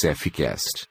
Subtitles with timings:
[0.00, 0.86] Cefcast.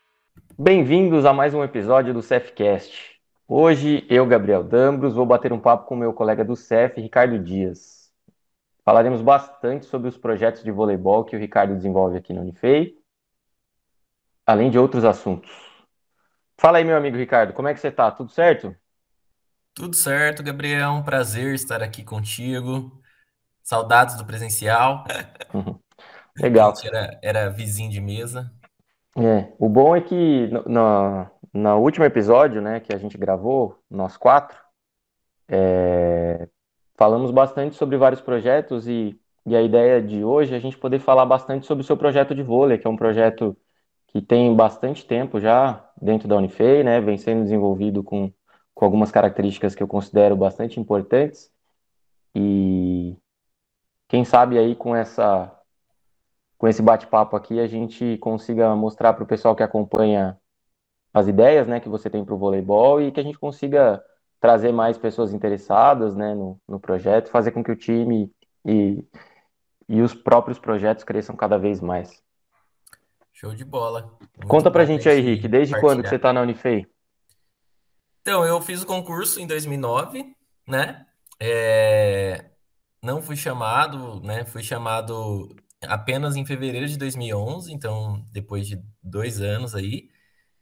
[0.60, 3.18] Bem-vindos a mais um episódio do Cefcast.
[3.48, 8.12] Hoje eu, Gabriel Dambros, vou bater um papo com meu colega do Cef, Ricardo Dias.
[8.84, 12.98] Falaremos bastante sobre os projetos de voleibol que o Ricardo desenvolve aqui na Unifei,
[14.46, 15.50] além de outros assuntos.
[16.58, 18.12] Fala aí, meu amigo Ricardo, como é que você tá?
[18.12, 18.76] Tudo certo?
[19.74, 20.92] Tudo certo, Gabriel.
[20.92, 23.02] Um prazer estar aqui contigo.
[23.64, 25.06] Saudades do presencial.
[26.38, 26.74] Legal.
[26.84, 28.52] Era, era vizinho de mesa.
[29.20, 33.82] É, o bom é que no, no, no último episódio, né, que a gente gravou,
[33.90, 34.56] nós quatro,
[35.48, 36.48] é,
[36.96, 41.00] falamos bastante sobre vários projetos e, e a ideia de hoje é a gente poder
[41.00, 43.58] falar bastante sobre o seu projeto de vôlei, que é um projeto
[44.08, 48.32] que tem bastante tempo já dentro da Unifei, né, vem sendo desenvolvido com,
[48.76, 51.52] com algumas características que eu considero bastante importantes.
[52.36, 53.18] E
[54.08, 55.57] quem sabe aí com essa
[56.58, 60.38] com esse bate-papo aqui a gente consiga mostrar para o pessoal que acompanha
[61.14, 64.04] as ideias né, que você tem para o voleibol e que a gente consiga
[64.40, 68.32] trazer mais pessoas interessadas né, no, no projeto, fazer com que o time
[68.66, 69.04] e,
[69.88, 72.22] e os próprios projetos cresçam cada vez mais.
[73.34, 74.18] Show de bola.
[74.36, 76.88] Muito Conta pra gente aí, Rick, desde quando que você está na Unifei?
[78.22, 80.36] Então, eu fiz o concurso em 2009,
[80.68, 81.06] né?
[81.40, 82.46] É...
[83.02, 84.44] Não fui chamado, né?
[84.44, 90.10] Fui chamado apenas em fevereiro de 2011, então depois de dois anos aí.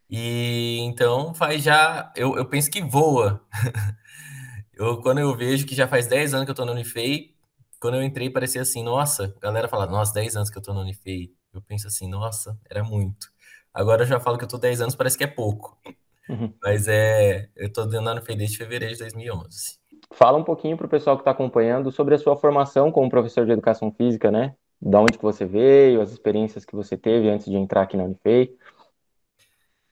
[0.10, 3.42] E então faz já, eu, eu penso que voa.
[4.74, 7.36] eu, quando eu vejo que já faz 10 anos que eu tô na Unifei,
[7.80, 10.74] quando eu entrei parecia assim, nossa, a galera fala, nossa, 10 anos que eu tô
[10.74, 11.34] na Unifei.
[11.54, 13.28] Eu penso assim, nossa, era muito.
[13.74, 15.78] Agora eu já falo que eu tô 10 anos, parece que é pouco.
[16.30, 16.54] Uhum.
[16.64, 19.80] Mas é, eu tô dentro da Unifei desde fevereiro de 2011.
[20.14, 23.46] Fala um pouquinho para o pessoal que está acompanhando sobre a sua formação como professor
[23.46, 24.56] de educação física, né?
[24.82, 28.04] Da onde que você veio, as experiências que você teve antes de entrar aqui na
[28.04, 28.56] Unifei.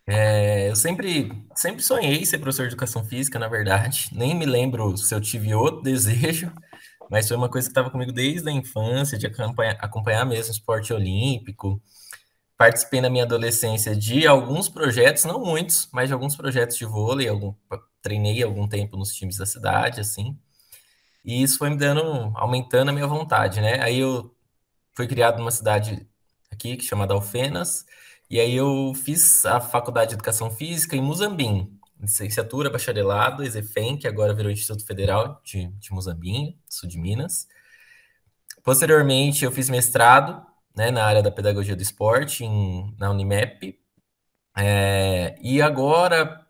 [0.06, 4.10] É, eu sempre, sempre sonhei ser professor de educação física, na verdade.
[4.12, 6.52] Nem me lembro se eu tive outro desejo,
[7.10, 10.94] mas foi uma coisa que estava comigo desde a infância, de acompanhar, acompanhar mesmo esporte
[10.94, 11.82] olímpico.
[12.58, 17.28] Participei na minha adolescência de alguns projetos, não muitos, mas de alguns projetos de vôlei.
[17.28, 17.54] Algum,
[18.02, 20.38] treinei algum tempo nos times da cidade, assim.
[21.26, 22.02] E isso foi me dando,
[22.36, 23.82] aumentando a minha vontade, né?
[23.82, 24.33] Aí eu
[24.96, 26.08] foi criado numa cidade
[26.52, 27.86] aqui chamada Alfenas,
[28.30, 34.08] e aí eu fiz a faculdade de Educação Física em Muzambinho, licenciatura, bacharelado, EZFEM, que
[34.08, 35.90] agora virou Instituto Federal de, de
[36.70, 37.48] sul de Minas.
[38.64, 40.46] Posteriormente, eu fiz mestrado
[40.76, 43.80] né, na área da pedagogia do esporte em, na Unimep,
[44.56, 46.46] é, e agora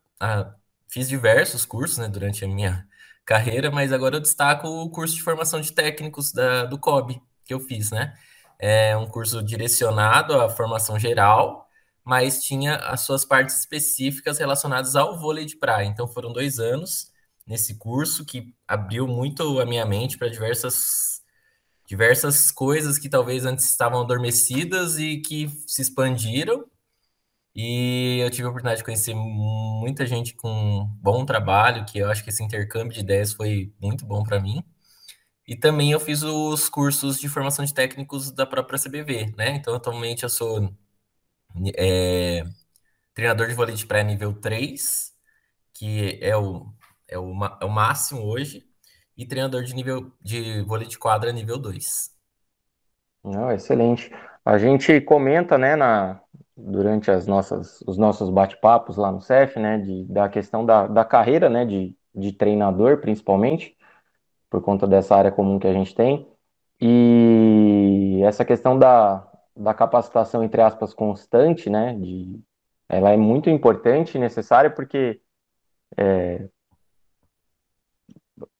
[0.90, 2.88] fiz diversos cursos né, durante a minha
[3.26, 7.54] carreira, mas agora eu destaco o curso de formação de técnicos da, do COB, que
[7.54, 8.14] eu fiz, né?
[8.66, 11.68] É um curso direcionado à formação geral,
[12.04, 15.86] mas tinha as suas partes específicas relacionadas ao vôlei de praia.
[15.86, 17.12] Então foram dois anos
[17.46, 21.22] nesse curso que abriu muito a minha mente para diversas
[21.86, 26.66] diversas coisas que talvez antes estavam adormecidas e que se expandiram.
[27.56, 32.24] E eu tive a oportunidade de conhecer muita gente com bom trabalho, que eu acho
[32.24, 34.64] que esse intercâmbio de ideias foi muito bom para mim.
[35.48, 39.50] E também eu fiz os cursos de formação de técnicos da própria CBV, né?
[39.56, 40.74] Então, atualmente eu sou
[41.78, 42.44] é,
[43.14, 45.14] treinador de vôlei de praia nível 3,
[45.74, 46.68] que é o,
[47.08, 48.66] é o, é o máximo hoje,
[49.18, 52.12] e treinador de nível de vôlei de quadra nível 2.
[53.24, 54.12] Não, excelente.
[54.46, 56.22] A gente comenta, né, na,
[56.56, 61.06] durante as nossas, os nossos bate-papos lá no CEF, né, de, da questão da, da
[61.06, 63.78] carreira, né, de, de treinador, principalmente,
[64.54, 66.28] por conta dessa área comum que a gente tem.
[66.80, 69.28] E essa questão da,
[69.58, 72.40] da capacitação, entre aspas, constante, né, de,
[72.88, 75.20] ela é muito importante e necessária porque
[75.98, 76.48] é,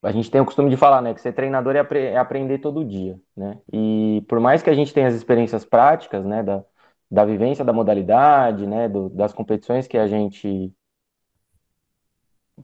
[0.02, 2.58] a gente tem o costume de falar, né, que ser treinador é, apre é, aprender
[2.58, 6.64] todo dia, né, e por mais que a gente tenha as experiências práticas, né, da,
[7.12, 10.74] da vivência da modalidade, né, do, das competições que a gente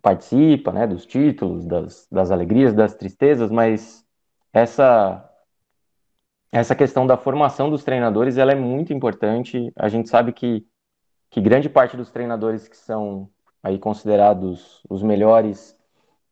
[0.01, 4.05] participa, né, dos títulos, das, das alegrias, das tristezas, mas
[4.53, 5.25] essa
[6.51, 9.71] essa questão da formação dos treinadores, ela é muito importante.
[9.75, 10.65] A gente sabe que,
[11.29, 13.29] que grande parte dos treinadores que são
[13.61, 15.77] aí considerados os melhores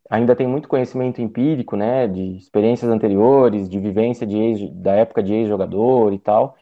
[0.10, 5.22] ainda tem muito conhecimento empírico, né, de experiências anteriores, de vivência de ex, da época
[5.22, 6.56] de ex-jogador e tal.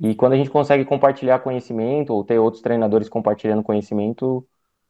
[0.00, 4.46] E quando a gente consegue compartilhar conhecimento ou ter outros treinadores compartilhando conhecimento,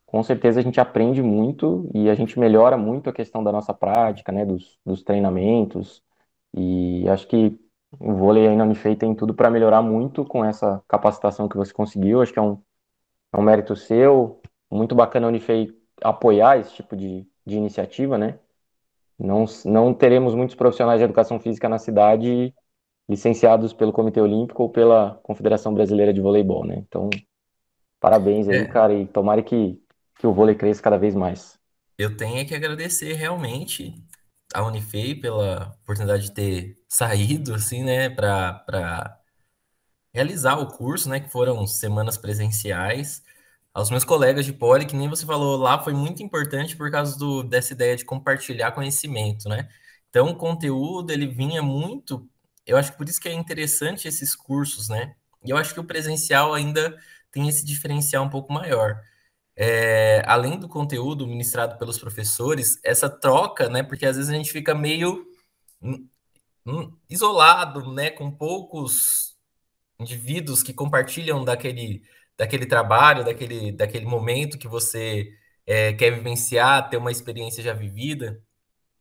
[0.08, 3.74] com certeza a gente aprende muito e a gente melhora muito a questão da nossa
[3.74, 6.02] prática, né, dos, dos treinamentos.
[6.56, 7.60] E acho que
[8.00, 11.74] o vôlei aí na Unifei tem tudo para melhorar muito com essa capacitação que você
[11.74, 12.22] conseguiu.
[12.22, 12.58] Acho que é um,
[13.34, 14.40] é um mérito seu.
[14.70, 18.38] Muito bacana a Unifei apoiar esse tipo de, de iniciativa, né?
[19.18, 22.54] Não, não teremos muitos profissionais de educação física na cidade
[23.06, 26.82] licenciados pelo Comitê Olímpico ou pela Confederação Brasileira de Voleibol, né?
[26.86, 27.10] Então,
[28.00, 28.64] parabéns aí, é.
[28.66, 29.78] cara, e tomara que,
[30.18, 31.58] que o vôlei cresça cada vez mais.
[31.96, 33.94] Eu tenho que agradecer realmente
[34.52, 39.18] a Unifei pela oportunidade de ter saído, assim, né, para
[40.12, 43.22] realizar o curso, né, que foram semanas presenciais.
[43.72, 47.16] Aos meus colegas de poli, que nem você falou lá, foi muito importante por causa
[47.16, 49.68] do, dessa ideia de compartilhar conhecimento, né?
[50.08, 52.28] Então, o conteúdo, ele vinha muito...
[52.66, 55.14] Eu acho que por isso que é interessante esses cursos, né?
[55.44, 56.96] E eu acho que o presencial ainda
[57.30, 59.00] tem esse diferencial um pouco maior
[59.60, 63.82] é, além do conteúdo ministrado pelos professores, essa troca, né?
[63.82, 65.26] Porque às vezes a gente fica meio
[67.10, 68.08] isolado, né?
[68.10, 69.36] Com poucos
[69.98, 72.04] indivíduos que compartilham daquele,
[72.36, 75.32] daquele trabalho, daquele, daquele momento que você
[75.66, 78.40] é, quer vivenciar, ter uma experiência já vivida.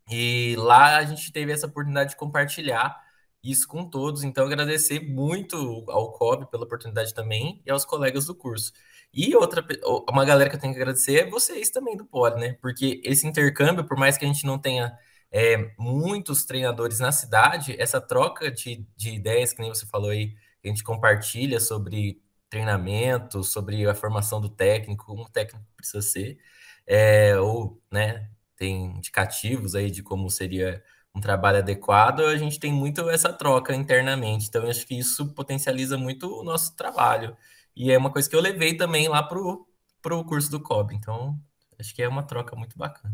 [0.10, 3.00] E lá a gente teve essa oportunidade de compartilhar
[3.44, 4.24] isso com todos.
[4.24, 8.72] Então, agradecer muito ao COB pela oportunidade também e aos colegas do curso.
[9.18, 9.66] E outra,
[10.08, 12.54] uma galera que eu tenho que agradecer é vocês também do Poli, né?
[12.62, 14.96] Porque esse intercâmbio, por mais que a gente não tenha
[15.32, 20.36] é, muitos treinadores na cidade, essa troca de, de ideias, que nem você falou aí,
[20.62, 26.02] que a gente compartilha sobre treinamento, sobre a formação do técnico, como o técnico precisa
[26.04, 26.38] ser,
[26.86, 30.84] é, ou, né, tem indicativos aí de como seria
[31.16, 34.48] um trabalho adequado, a gente tem muito essa troca internamente.
[34.48, 37.36] Então, eu acho que isso potencializa muito o nosso trabalho.
[37.78, 39.68] E é uma coisa que eu levei também lá pro,
[40.02, 40.96] pro curso do COB.
[40.96, 41.38] Então,
[41.80, 43.14] acho que é uma troca muito bacana.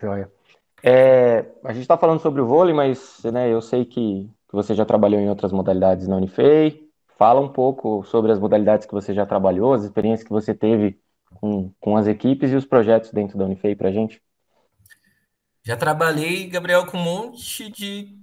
[0.00, 0.32] Joia.
[0.82, 4.74] É, a gente está falando sobre o vôlei, mas né, eu sei que, que você
[4.74, 6.88] já trabalhou em outras modalidades na Unifei.
[7.18, 10.98] Fala um pouco sobre as modalidades que você já trabalhou, as experiências que você teve
[11.34, 14.22] com, com as equipes e os projetos dentro da Unifei para a gente.
[15.62, 18.18] Já trabalhei, Gabriel, com um monte de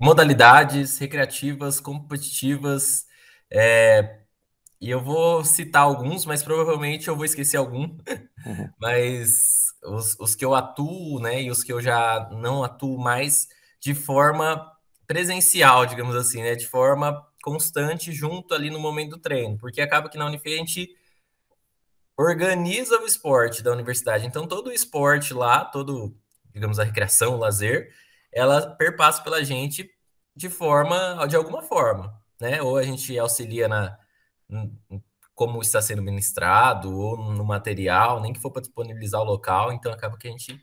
[0.00, 3.09] modalidades recreativas, competitivas,
[3.52, 4.20] é,
[4.80, 7.84] e eu vou citar alguns, mas provavelmente eu vou esquecer algum.
[8.46, 8.70] Uhum.
[8.80, 13.48] mas os, os que eu atuo, né, e os que eu já não atuo mais
[13.80, 14.70] de forma
[15.06, 20.08] presencial, digamos assim, né, de forma constante junto ali no momento do treino, porque acaba
[20.08, 20.94] que na Unifei a gente
[22.16, 24.26] organiza o esporte da universidade.
[24.26, 26.14] Então todo o esporte lá, todo,
[26.52, 27.92] digamos, a recreação, o lazer,
[28.32, 29.90] ela perpassa pela gente
[30.36, 32.62] de forma, de alguma forma né?
[32.62, 33.98] Ou a gente auxilia na
[35.34, 39.90] como está sendo ministrado, ou no material, nem que for para disponibilizar o local, então
[39.90, 40.62] acaba que a gente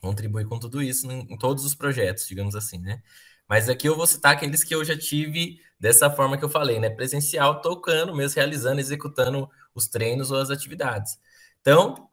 [0.00, 3.02] contribui com tudo isso em, em todos os projetos, digamos assim, né?
[3.48, 6.78] Mas aqui eu vou citar aqueles que eu já tive dessa forma que eu falei,
[6.78, 6.90] né?
[6.90, 11.18] Presencial, tocando, mesmo realizando, executando os treinos ou as atividades.
[11.60, 12.08] Então,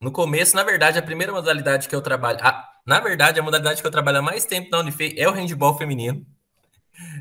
[0.00, 3.80] no começo, na verdade, a primeira modalidade que eu trabalho, a, na verdade, a modalidade
[3.80, 6.26] que eu trabalho há mais tempo na Unifei é o handball feminino.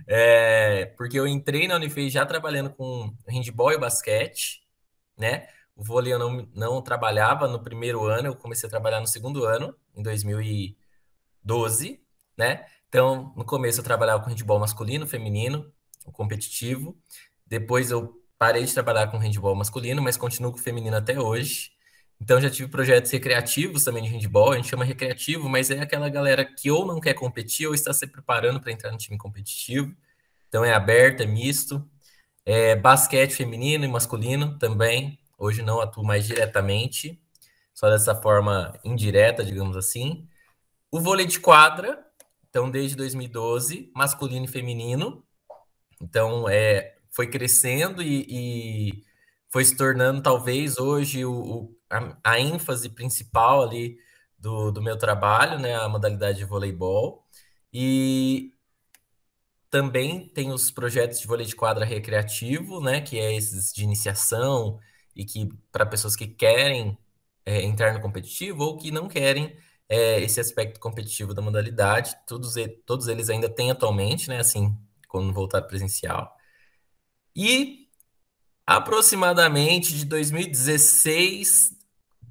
[0.07, 4.63] É, porque eu entrei na Unifei já trabalhando com handball e basquete,
[5.17, 5.47] né?
[5.75, 9.43] O vôlei eu não, não trabalhava no primeiro ano, eu comecei a trabalhar no segundo
[9.45, 12.01] ano, em 2012,
[12.37, 12.65] né?
[12.87, 15.71] Então, no começo eu trabalhava com handball masculino, feminino,
[16.11, 16.95] competitivo.
[17.45, 21.72] Depois eu parei de trabalhar com handball masculino, mas continuo com o feminino até hoje.
[22.23, 26.07] Então já tive projetos recreativos também de handball, a gente chama recreativo, mas é aquela
[26.07, 29.93] galera que ou não quer competir ou está se preparando para entrar no time competitivo.
[30.47, 31.85] Então é aberto, é misto.
[32.45, 35.19] É, basquete feminino e masculino também.
[35.37, 37.21] Hoje não atuo mais diretamente,
[37.73, 40.25] só dessa forma indireta, digamos assim.
[40.89, 42.05] O vôlei de quadra,
[42.49, 45.25] então desde 2012, masculino e feminino.
[46.01, 49.03] Então é, foi crescendo e, e
[49.51, 53.97] foi se tornando talvez hoje o, o a, a ênfase principal ali
[54.37, 57.25] do, do meu trabalho, né, a modalidade de voleibol.
[57.71, 58.53] E
[59.69, 64.79] também tem os projetos de vôlei de quadra recreativo, né, que é esses de iniciação
[65.15, 66.97] e que para pessoas que querem
[67.45, 69.55] é, entrar no competitivo ou que não querem
[69.89, 75.33] é, esse aspecto competitivo da modalidade, todos, todos eles ainda têm atualmente, né, assim, quando
[75.33, 76.35] voltar presencial.
[77.35, 77.87] E
[78.65, 81.82] aproximadamente de 2016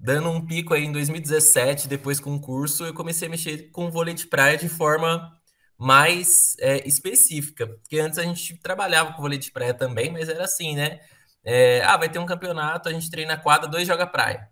[0.03, 3.89] dando um pico aí em 2017, depois com o curso, eu comecei a mexer com
[3.89, 5.33] vôlei de praia de forma
[5.79, 7.69] mais é, específica.
[7.69, 11.01] Porque antes a gente trabalhava com vôlei de praia também, mas era assim, né?
[11.45, 14.49] É, ah, vai ter um campeonato, a gente treina quadra, dois joga praia.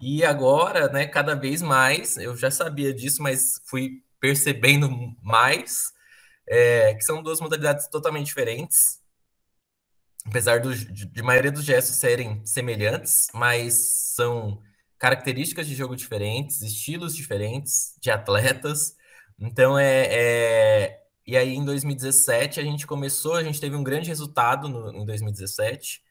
[0.00, 4.90] E agora, né, cada vez mais, eu já sabia disso, mas fui percebendo
[5.22, 5.92] mais,
[6.48, 8.98] é, que são duas modalidades totalmente diferentes,
[10.26, 13.74] apesar do, de, de maioria dos gestos serem semelhantes, mas
[14.16, 14.62] são
[15.00, 18.94] características de jogo diferentes, estilos diferentes de atletas.
[19.38, 24.08] Então é, é, e aí em 2017 a gente começou, a gente teve um grande
[24.08, 26.02] resultado no, em 2017,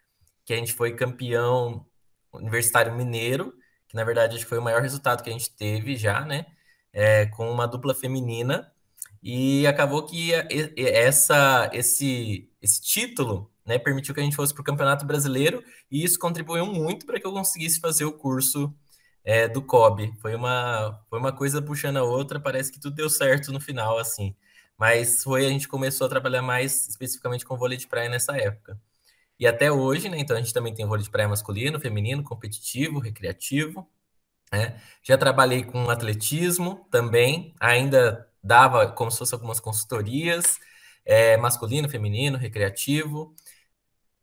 [0.43, 1.85] que a gente foi campeão
[2.33, 3.53] universitário mineiro,
[3.87, 6.47] que na verdade acho que foi o maior resultado que a gente teve já, né?
[6.91, 8.71] É, com uma dupla feminina
[9.21, 10.31] e acabou que
[10.77, 16.03] essa esse esse título né, permitiu que a gente fosse para o Campeonato Brasileiro e
[16.03, 18.73] isso contribuiu muito para que eu conseguisse fazer o curso
[19.23, 20.11] é, do COB.
[20.19, 23.99] Foi uma, foi uma coisa puxando a outra, parece que tudo deu certo no final,
[23.99, 24.35] assim.
[24.75, 28.79] Mas foi, a gente começou a trabalhar mais especificamente com vôlei de praia nessa época.
[29.39, 32.97] E até hoje, né, então a gente também tem vôlei de praia masculino, feminino, competitivo,
[32.97, 33.87] recreativo.
[34.51, 34.81] Né?
[35.03, 40.57] Já trabalhei com atletismo também, ainda dava como se fosse algumas consultorias,
[41.05, 43.35] é, masculino, feminino, recreativo.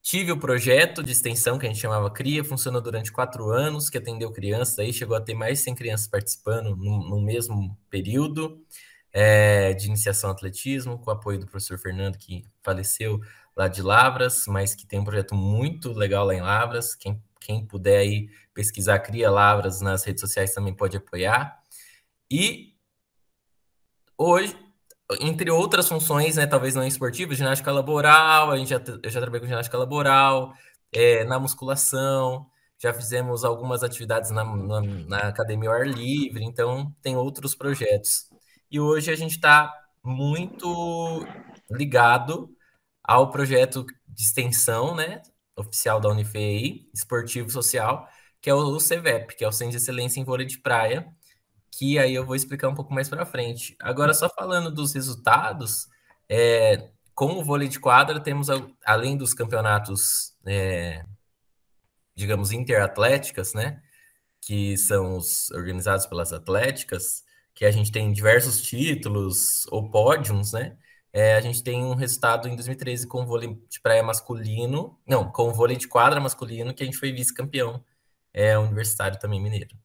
[0.09, 3.99] Tive o projeto de extensão que a gente chamava CRIA, funcionou durante quatro anos, que
[3.99, 8.65] atendeu crianças, aí chegou a ter mais de 100 crianças participando no, no mesmo período
[9.13, 13.21] é, de iniciação ao atletismo, com o apoio do professor Fernando, que faleceu
[13.57, 16.95] lá de Lavras, mas que tem um projeto muito legal lá em Lavras.
[16.95, 21.61] Quem, quem puder aí pesquisar CRIA Lavras nas redes sociais também pode apoiar.
[22.31, 22.77] E
[24.17, 24.57] hoje,
[25.21, 29.41] entre outras funções, né, talvez não esportivas, ginástica laboral, a gente já, eu já trabalhei
[29.41, 30.53] com ginástica laboral,
[30.93, 32.47] é, na musculação,
[32.79, 38.29] já fizemos algumas atividades na, na, na, academia ao ar livre, então tem outros projetos.
[38.71, 39.73] E hoje a gente está
[40.03, 41.27] muito
[41.71, 42.51] ligado
[43.03, 45.23] ao projeto de extensão, né,
[45.57, 48.09] oficial da Unifei, esportivo social,
[48.41, 51.07] que é o CEVEP, que é o Centro de Excelência em Vôlei de Praia,
[51.79, 53.77] que aí eu vou explicar um pouco mais para frente.
[53.81, 55.89] Agora, só falando dos resultados,
[56.29, 58.49] é, com o vôlei de quadra, temos,
[58.85, 61.05] além dos campeonatos, é,
[62.15, 63.83] digamos, interatléticas, né,
[64.41, 70.77] que são os organizados pelas atléticas, que a gente tem diversos títulos ou pódios, né,
[71.13, 75.31] é, a gente tem um resultado em 2013 com o vôlei de praia masculino, não,
[75.33, 77.85] com vôlei de quadra masculino, que a gente foi vice-campeão
[78.35, 79.77] é, universitário também mineiro.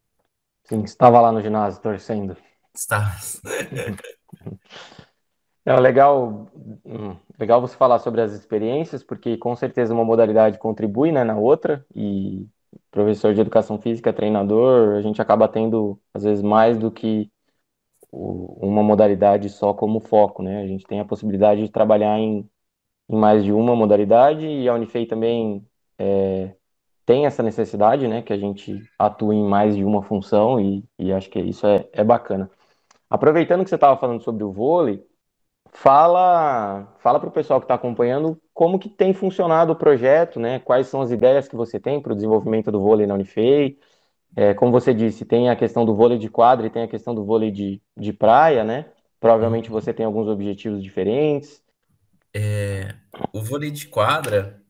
[0.64, 2.36] Sim, estava lá no ginásio torcendo.
[2.74, 3.16] Está.
[5.64, 6.48] É legal,
[6.84, 11.38] hum, legal você falar sobre as experiências, porque com certeza uma modalidade contribui né, na
[11.38, 12.48] outra, e
[12.90, 17.32] professor de educação física, treinador, a gente acaba tendo, às vezes, mais do que
[18.12, 20.62] uma modalidade só como foco, né?
[20.64, 22.50] A gente tem a possibilidade de trabalhar em,
[23.10, 25.68] em mais de uma modalidade, e a Unifei também
[26.00, 26.56] é,
[27.06, 31.12] tem essa necessidade, né, que a gente atue em mais de uma função e, e
[31.12, 32.50] acho que isso é, é bacana.
[33.10, 35.04] Aproveitando que você estava falando sobre o vôlei,
[35.74, 40.60] fala fala para o pessoal que está acompanhando como que tem funcionado o projeto, né,
[40.60, 43.80] quais são as ideias que você tem para o desenvolvimento do vôlei na Unifei,
[44.36, 47.14] é, como você disse, tem a questão do vôlei de quadra e tem a questão
[47.14, 48.86] do vôlei de, de praia, né,
[49.20, 49.80] provavelmente uhum.
[49.80, 51.62] você tem alguns objetivos diferentes.
[52.34, 52.96] É,
[53.34, 54.62] o vôlei de quadra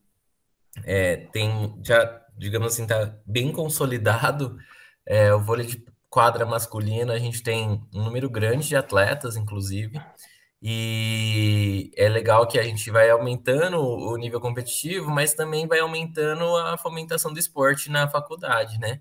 [0.84, 4.58] é, tem já digamos assim, está bem consolidado.
[5.06, 10.00] É, o vôlei de quadra masculino, a gente tem um número grande de atletas, inclusive,
[10.60, 16.56] e é legal que a gente vai aumentando o nível competitivo, mas também vai aumentando
[16.56, 19.00] a fomentação do esporte na faculdade, né?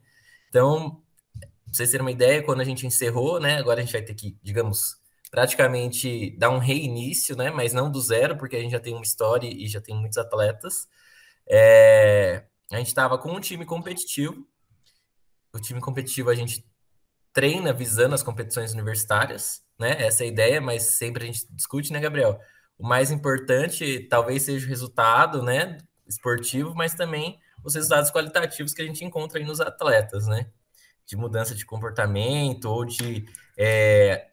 [0.49, 1.01] Então,
[1.39, 3.57] pra vocês terem uma ideia, quando a gente encerrou, né?
[3.57, 4.97] Agora a gente vai ter que, digamos,
[5.31, 7.51] praticamente dar um reinício, né?
[7.51, 10.17] Mas não do zero, porque a gente já tem uma história e já tem muitos
[10.17, 10.87] atletas.
[11.49, 14.47] É, a gente estava com um time competitivo.
[15.53, 16.65] O time competitivo a gente
[17.33, 20.01] treina visando as competições universitárias, né?
[20.01, 22.39] Essa é a ideia, mas sempre a gente discute, né, Gabriel?
[22.77, 28.81] O mais importante talvez seja o resultado, né, esportivo, mas também os resultados qualitativos que
[28.81, 30.49] a gente encontra aí nos atletas, né?
[31.05, 33.25] De mudança de comportamento ou de
[33.57, 34.29] é,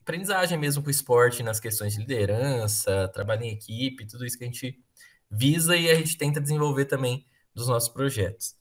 [0.00, 4.44] aprendizagem mesmo para o esporte nas questões de liderança, trabalho em equipe, tudo isso que
[4.44, 4.78] a gente
[5.30, 8.54] visa e a gente tenta desenvolver também dos nossos projetos.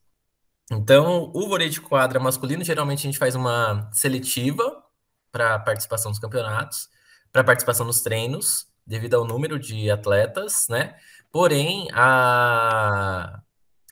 [0.71, 4.83] Então, o vôlei de quadra masculino, geralmente a gente faz uma seletiva
[5.31, 6.89] para participação dos campeonatos,
[7.31, 10.95] para participação nos treinos, devido ao número de atletas, né?
[11.31, 13.41] Porém, a,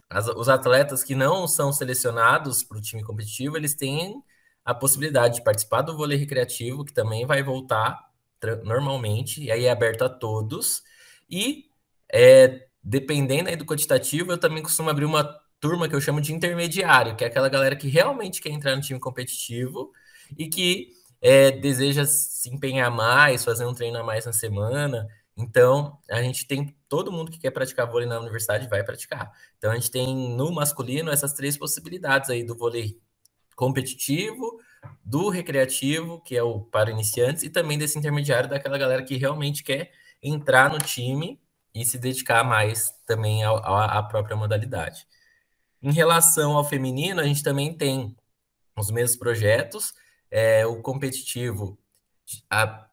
[0.09, 4.23] as, os atletas que não são selecionados para o time competitivo, eles têm
[4.65, 7.99] a possibilidade de participar do vôlei recreativo, que também vai voltar
[8.63, 10.83] normalmente, e aí é aberto a todos.
[11.29, 11.65] E
[12.11, 15.23] é, dependendo aí do quantitativo, eu também costumo abrir uma
[15.59, 18.81] turma que eu chamo de intermediário, que é aquela galera que realmente quer entrar no
[18.81, 19.91] time competitivo
[20.37, 25.05] e que é, deseja se empenhar mais, fazer um treino a mais na semana.
[25.35, 29.33] Então, a gente tem todo mundo que quer praticar vôlei na universidade vai praticar.
[29.57, 32.97] Então, a gente tem no masculino essas três possibilidades aí do vôlei
[33.53, 34.61] competitivo,
[35.03, 39.61] do recreativo, que é o para iniciantes, e também desse intermediário daquela galera que realmente
[39.61, 39.91] quer
[40.23, 41.37] entrar no time
[41.81, 45.05] e se dedicar mais também à própria modalidade.
[45.81, 48.15] Em relação ao feminino, a gente também tem
[48.75, 49.93] os mesmos projetos.
[50.31, 51.77] É, o competitivo,
[52.49, 52.87] a,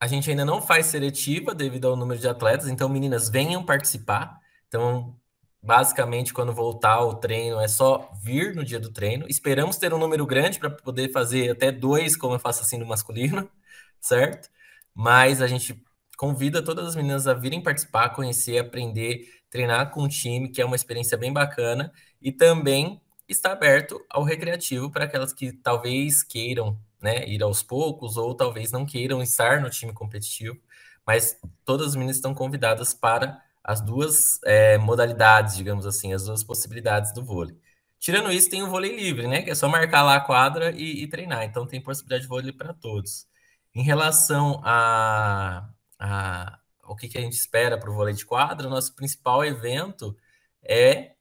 [0.00, 4.40] a gente ainda não faz seletiva devido ao número de atletas, então meninas venham participar.
[4.68, 5.14] Então,
[5.62, 9.26] basicamente, quando voltar o treino, é só vir no dia do treino.
[9.28, 12.86] Esperamos ter um número grande para poder fazer até dois, como eu faço assim no
[12.86, 13.50] masculino,
[14.00, 14.48] certo?
[14.94, 15.83] Mas a gente
[16.16, 20.64] convida todas as meninas a virem participar, conhecer, aprender, treinar com o time, que é
[20.64, 26.78] uma experiência bem bacana, e também está aberto ao recreativo para aquelas que talvez queiram
[27.00, 30.58] né, ir aos poucos ou talvez não queiram estar no time competitivo,
[31.06, 36.44] mas todas as meninas estão convidadas para as duas é, modalidades, digamos assim, as duas
[36.44, 37.56] possibilidades do vôlei.
[37.98, 39.42] Tirando isso, tem o vôlei livre, né?
[39.42, 41.44] Que é só marcar lá a quadra e, e treinar.
[41.44, 43.26] Então tem possibilidade de vôlei para todos.
[43.74, 45.68] Em relação a,
[46.04, 50.16] a o que, que a gente espera para o vôlei de quadra, nosso principal evento
[50.62, 51.14] é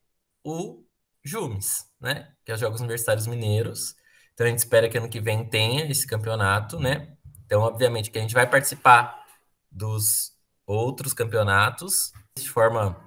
[0.43, 0.83] o
[1.23, 2.33] Jumes, né?
[2.43, 3.95] Que é os Jogos Universitários Mineiros.
[4.33, 7.15] Então a gente espera que ano que vem tenha esse campeonato, né?
[7.45, 9.23] Então, obviamente, que a gente vai participar
[9.71, 10.33] dos
[10.65, 12.99] outros campeonatos de forma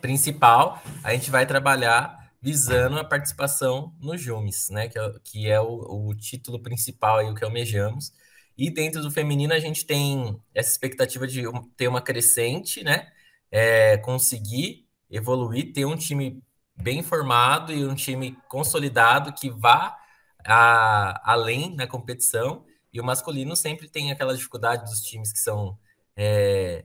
[0.00, 4.88] principal, a gente vai trabalhar visando a participação no Jumes, né?
[4.88, 8.12] Que é, que é o, o título principal aí, o que almejamos.
[8.56, 11.42] E dentro do feminino a gente tem essa expectativa de
[11.76, 13.10] ter uma crescente, né?
[13.50, 16.42] É, conseguir evoluir, ter um time
[16.76, 19.96] bem formado e um time consolidado que vá
[20.44, 22.64] a, além na competição.
[22.92, 25.78] E o masculino sempre tem aquela dificuldade dos times que são
[26.16, 26.84] é,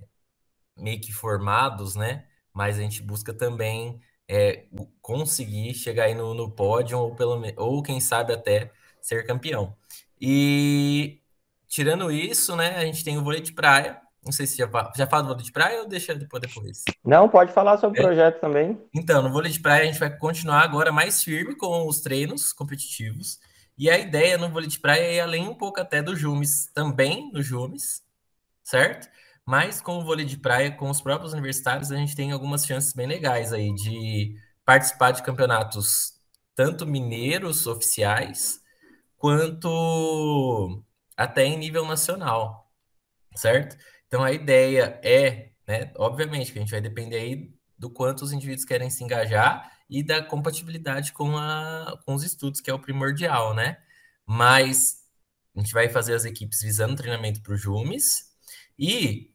[0.77, 2.25] meio que formados, né?
[2.53, 4.65] Mas a gente busca também é,
[5.01, 9.75] conseguir chegar aí no, no pódio ou, pelo, ou quem sabe até ser campeão.
[10.19, 11.18] E
[11.69, 15.07] tirando isso, né, a gente tem o vôlei de praia, não sei se já, já
[15.07, 16.83] fala do vôlei de praia ou deixa depois depois?
[17.05, 18.05] Não, pode falar sobre o é.
[18.05, 18.77] projeto também.
[18.93, 22.51] Então, no vôlei de praia a gente vai continuar agora mais firme com os treinos
[22.51, 23.39] competitivos.
[23.77, 26.69] E a ideia no vôlei de praia é ir além um pouco até do Jumes,
[26.73, 28.01] também no Jumes,
[28.61, 29.07] certo?
[29.45, 32.91] Mas com o vôlei de praia, com os próprios universitários, a gente tem algumas chances
[32.93, 36.19] bem legais aí de participar de campeonatos
[36.53, 38.59] tanto mineiros oficiais,
[39.17, 40.83] quanto
[41.19, 42.71] até em nível nacional,
[43.35, 43.77] certo?
[44.07, 48.31] Então a ideia é, né, obviamente, que a gente vai depender aí do quanto os
[48.31, 52.79] indivíduos querem se engajar e da compatibilidade com, a, com os estudos, que é o
[52.79, 53.77] primordial, né?
[54.25, 54.99] Mas
[55.53, 58.29] a gente vai fazer as equipes visando treinamento para o JUMES
[58.77, 59.33] e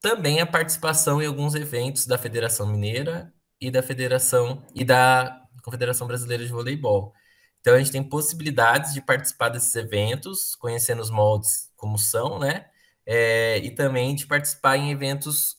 [0.00, 3.30] também a participação em alguns eventos da Federação Mineira
[3.60, 7.12] e da Federação e da Confederação Brasileira de Voleibol.
[7.60, 12.70] Então a gente tem possibilidades de participar desses eventos, conhecendo os moldes como são, né?
[13.12, 15.56] é, e também de participar em eventos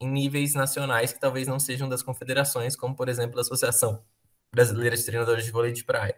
[0.00, 4.02] em níveis nacionais que talvez não sejam das confederações, como por exemplo a Associação
[4.50, 6.16] Brasileira de Treinadores de Vôlei de Praia.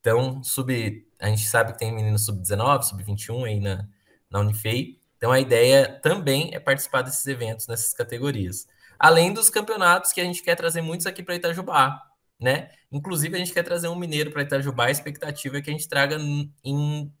[0.00, 3.88] Então, sub, a gente sabe que tem meninos sub-19, sub-21 aí na,
[4.28, 4.98] na Unifei.
[5.16, 8.66] Então, a ideia também é participar desses eventos nessas categorias.
[8.98, 12.02] Além dos campeonatos que a gente quer trazer muitos aqui para Itajubá,
[12.40, 12.70] né?
[12.90, 14.86] Inclusive, a gente quer trazer um mineiro para Itajubá.
[14.86, 16.16] A expectativa é que a gente traga
[16.64, 17.12] em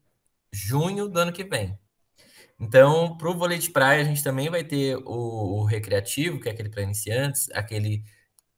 [0.52, 1.78] junho do ano que vem.
[2.58, 6.48] Então, para o vôlei de praia, a gente também vai ter o, o recreativo, que
[6.48, 8.02] é aquele para iniciantes, aquele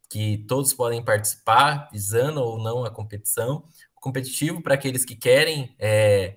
[0.09, 3.65] que todos podem participar, visando ou não a competição.
[3.97, 6.37] O competitivo para aqueles que querem é,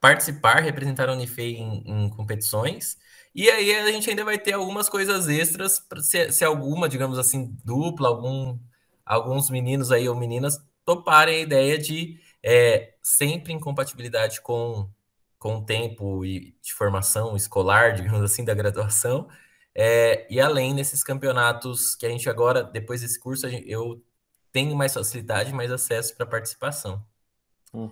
[0.00, 2.98] participar, representar a Unifei em, em, competições.
[3.34, 7.56] E aí a gente ainda vai ter algumas coisas extras, se, se alguma, digamos assim,
[7.64, 8.58] dupla, algum,
[9.06, 14.90] alguns meninos aí ou meninas toparem a ideia de é, sempre em compatibilidade com
[15.38, 19.28] com o tempo e de formação escolar, digamos assim, da graduação.
[19.74, 24.02] É, e além desses campeonatos que a gente agora, depois desse curso, gente, eu
[24.50, 27.04] tenho mais facilidade, mais acesso para participação.
[27.74, 27.90] Hum,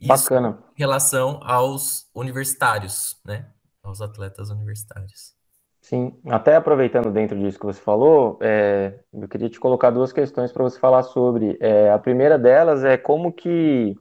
[0.00, 0.62] bacana.
[0.76, 3.50] em relação aos universitários, né?
[3.82, 5.34] Aos atletas universitários.
[5.82, 10.52] Sim, até aproveitando dentro disso que você falou, é, eu queria te colocar duas questões
[10.52, 11.58] para você falar sobre.
[11.60, 13.96] É, a primeira delas é como que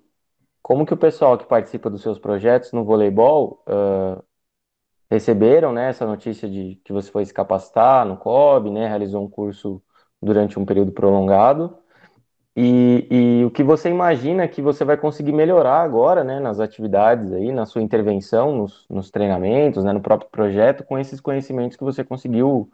[0.61, 4.23] como que o pessoal que participa dos seus projetos no voleibol uh,
[5.11, 9.29] receberam né, essa notícia de que você foi se capacitar no COB, né, realizou um
[9.29, 9.83] curso
[10.21, 11.77] durante um período prolongado.
[12.55, 17.31] E, e, o que você imagina que você vai conseguir melhorar agora, né, nas atividades
[17.31, 21.83] aí, na sua intervenção, nos, nos treinamentos, né, no próprio projeto, com esses conhecimentos que
[21.83, 22.69] você conseguiu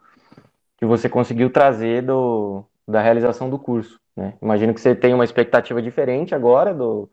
[0.76, 4.34] que você conseguiu trazer do, da realização do curso, né?
[4.40, 7.10] Imagino que você tem uma expectativa diferente agora do,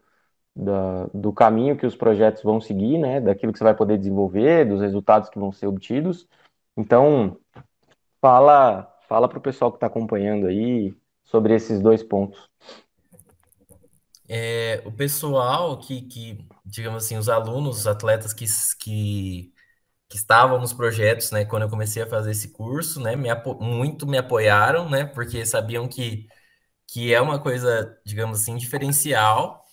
[0.56, 3.19] da, do caminho que os projetos vão seguir, né?
[3.19, 6.28] Daquilo que você vai poder desenvolver, dos resultados que vão ser obtidos.
[6.78, 7.38] Então,
[8.21, 12.49] fala, fala para o pessoal que está acompanhando aí sobre esses dois pontos.
[14.27, 18.45] É, o pessoal que, que, digamos assim, os alunos, os atletas que,
[18.79, 19.53] que,
[20.09, 24.07] que estavam nos projetos, né, quando eu comecei a fazer esse curso, né, me muito
[24.07, 26.27] me apoiaram, né, porque sabiam que,
[26.88, 29.63] que é uma coisa, digamos assim, diferencial,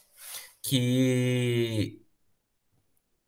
[0.63, 2.03] que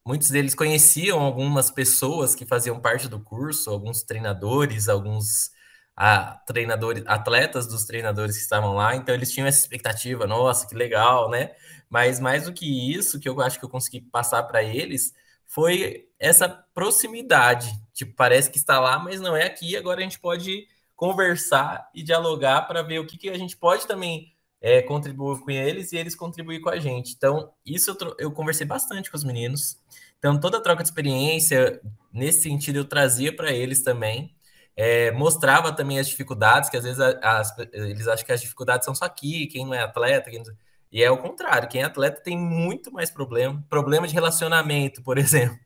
[0.07, 5.51] muitos deles conheciam algumas pessoas que faziam parte do curso, alguns treinadores, alguns
[5.97, 10.75] a, treinadores, atletas dos treinadores que estavam lá, então eles tinham essa expectativa, nossa, que
[10.75, 11.53] legal, né?
[11.89, 15.13] Mas mais do que isso, que eu acho que eu consegui passar para eles,
[15.47, 17.71] foi essa proximidade.
[17.93, 19.77] Tipo, parece que está lá, mas não é aqui.
[19.77, 23.87] Agora a gente pode conversar e dialogar para ver o que, que a gente pode
[23.87, 27.13] também é, contribuir com eles e eles contribuir com a gente.
[27.15, 29.79] Então, isso eu, eu conversei bastante com os meninos.
[30.19, 31.81] Então, toda a troca de experiência,
[32.13, 34.34] nesse sentido, eu trazia para eles também.
[34.77, 38.95] É, mostrava também as dificuldades, que às vezes as, eles acham que as dificuldades são
[38.95, 40.45] só aqui, quem não é atleta, não...
[40.91, 45.17] e é o contrário, quem é atleta tem muito mais problema, problema de relacionamento, por
[45.19, 45.59] exemplo.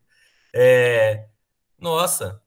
[0.54, 1.26] É,
[1.78, 2.42] nossa,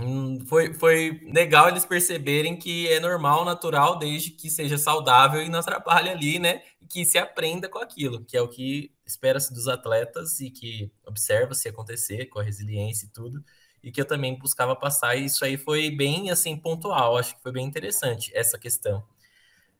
[0.00, 5.48] hum, foi, foi legal eles perceberem que é normal, natural, desde que seja saudável e
[5.48, 6.62] não atrapalhe ali, né?
[6.88, 11.68] Que se aprenda com aquilo, que é o que espera-se dos atletas e que observa-se
[11.68, 13.44] acontecer com a resiliência e tudo
[13.82, 17.42] e que eu também buscava passar, e isso aí foi bem assim pontual, acho que
[17.42, 19.02] foi bem interessante essa questão.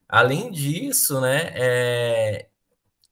[0.08, 2.48] Além disso, né, é,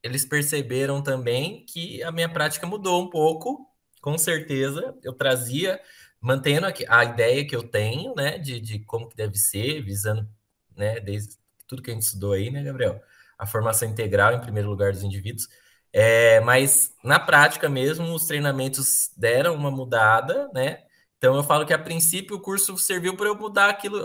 [0.02, 3.68] eles perceberam também que a minha prática mudou um pouco,
[4.00, 5.80] com certeza, eu trazia,
[6.20, 10.28] mantendo a, ideia que eu tenho, né, de, de como que deve ser, visando,
[10.76, 13.00] né, desde tudo que a gente estudou aí, né, Gabriel?
[13.38, 15.48] A formação integral, em primeiro lugar, dos indivíduos,
[15.92, 20.82] é, mas na prática mesmo, os treinamentos deram uma mudada, né?
[21.18, 24.00] Então eu falo que a princípio o curso serviu para eu mudar aquilo,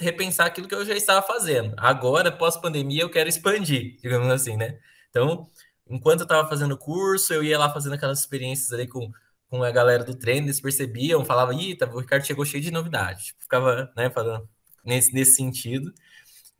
[0.00, 1.74] repensar aquilo que eu já estava fazendo.
[1.76, 4.78] Agora, pós-pandemia, eu quero expandir, digamos assim, né?
[5.10, 5.46] Então,
[5.88, 9.10] enquanto eu estava fazendo o curso, eu ia lá fazendo aquelas experiências ali com,
[9.48, 12.70] com a galera do treino, eles percebiam, falavam, ih, tá, o Ricardo chegou cheio de
[12.70, 13.26] novidade.
[13.26, 14.48] Tipo, ficava, né, falando
[14.84, 15.92] nesse, nesse sentido.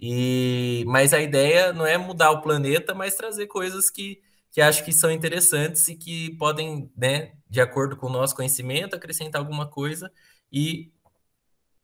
[0.05, 4.85] E, mas a ideia não é mudar o planeta, mas trazer coisas que, que acho
[4.85, 9.71] que são interessantes e que podem, né, de acordo com o nosso conhecimento, acrescentar alguma
[9.71, 10.12] coisa
[10.53, 10.93] e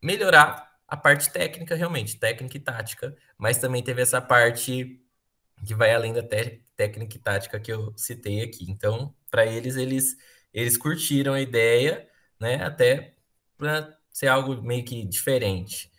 [0.03, 5.01] melhorar a parte técnica, realmente, técnica e tática, mas também teve essa parte
[5.65, 8.69] que vai além da técnica e tática que eu citei aqui.
[8.69, 10.17] Então, para eles, eles
[10.53, 12.07] eles curtiram a ideia,
[12.39, 13.15] né, até
[13.57, 15.91] para ser algo meio que diferente.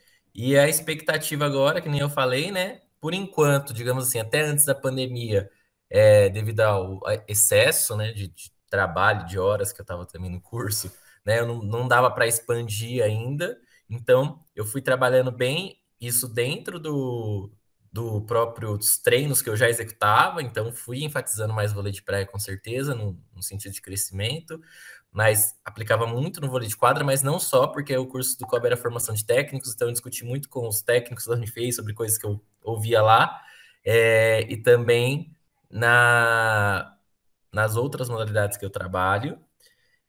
[0.42, 2.80] E a expectativa agora, que nem eu falei, né?
[2.98, 5.50] Por enquanto, digamos assim, até antes da pandemia,
[5.90, 10.40] é, devido ao excesso né, de, de, trabalho, de horas que eu estava também no
[10.40, 10.90] curso,
[11.26, 11.40] né?
[11.40, 13.58] Eu não, não dava para expandir ainda.
[13.88, 17.52] Então, eu fui trabalhando bem isso dentro do,
[17.92, 22.24] do próprio dos treinos que eu já executava, então fui enfatizando mais vôlei de praia
[22.24, 24.60] com certeza, no, no, sentido de crescimento,
[25.12, 28.66] mas aplicava muito no vôlei de quadra, mas não só, porque o curso do COB
[28.66, 32.16] era formação de técnicos, então eu discuti muito com os técnicos da Unifei sobre coisas
[32.16, 33.40] que eu ouvia lá,
[33.84, 35.34] é, e também
[35.70, 36.96] na,
[37.52, 39.38] nas outras modalidades que eu trabalho.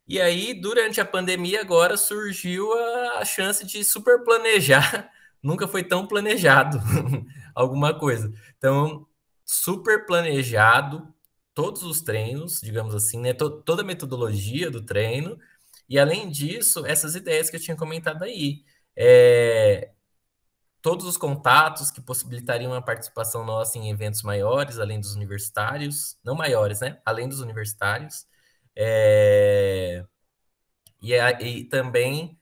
[0.08, 5.10] E aí, durante a pandemia, agora surgiu a, a chance de super planejar.
[5.42, 6.80] Nunca foi tão planejado
[7.56, 8.32] alguma coisa.
[8.58, 9.08] Então,
[9.46, 11.14] super planejado
[11.62, 13.34] todos os treinos, digamos assim, né?
[13.34, 15.38] toda a metodologia do treino.
[15.88, 18.66] E além disso, essas ideias que eu tinha comentado aí.
[18.96, 19.92] É,
[20.82, 26.34] todos os contatos que possibilitariam a participação nossa em eventos maiores, além dos universitários, não
[26.36, 27.00] maiores, né?
[27.06, 28.26] Além dos universitários.
[28.76, 30.04] É...
[31.02, 32.40] E, e também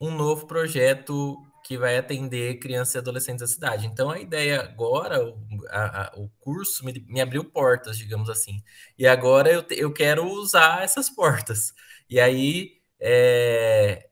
[0.00, 3.86] um novo projeto que vai atender crianças e adolescentes da cidade.
[3.86, 8.62] Então, a ideia agora, o, a, a, o curso me, me, abriu portas, digamos assim.
[8.98, 11.72] E agora eu, eu quero usar essas portas.
[12.08, 14.10] E aí, é,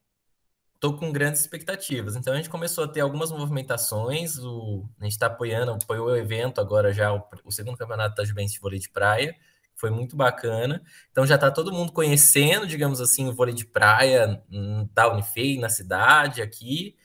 [0.79, 2.17] estou com grandes expectativas.
[2.17, 6.17] Então a gente começou a ter algumas movimentações, o, a gente está apoiando, apoiou o
[6.17, 9.35] evento agora já, o, o segundo campeonato da Juventus de vôlei de praia,
[9.75, 10.83] foi muito bacana.
[11.11, 15.59] Então já está todo mundo conhecendo, digamos assim, o vôlei de praia hum, da Unifei,
[15.59, 16.97] na cidade, aqui.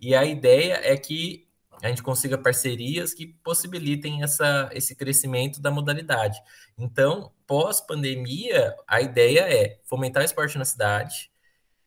[0.00, 1.48] E a ideia é que
[1.82, 6.38] a gente consiga parcerias que possibilitem essa, esse crescimento da modalidade.
[6.76, 11.30] Então, pós-pandemia, a ideia é fomentar o esporte na cidade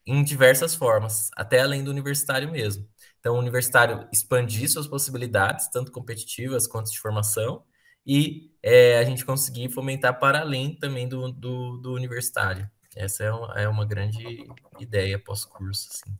[0.06, 2.88] em diversas formas, até além do universitário mesmo.
[3.20, 7.64] Então, o universitário expandir suas possibilidades, tanto competitivas quanto de formação,
[8.06, 12.70] e é, a gente conseguir fomentar para além também do, do, do universitário.
[12.96, 14.46] Essa é uma, é uma grande
[14.80, 15.90] ideia pós-curso.
[15.92, 16.14] Assim.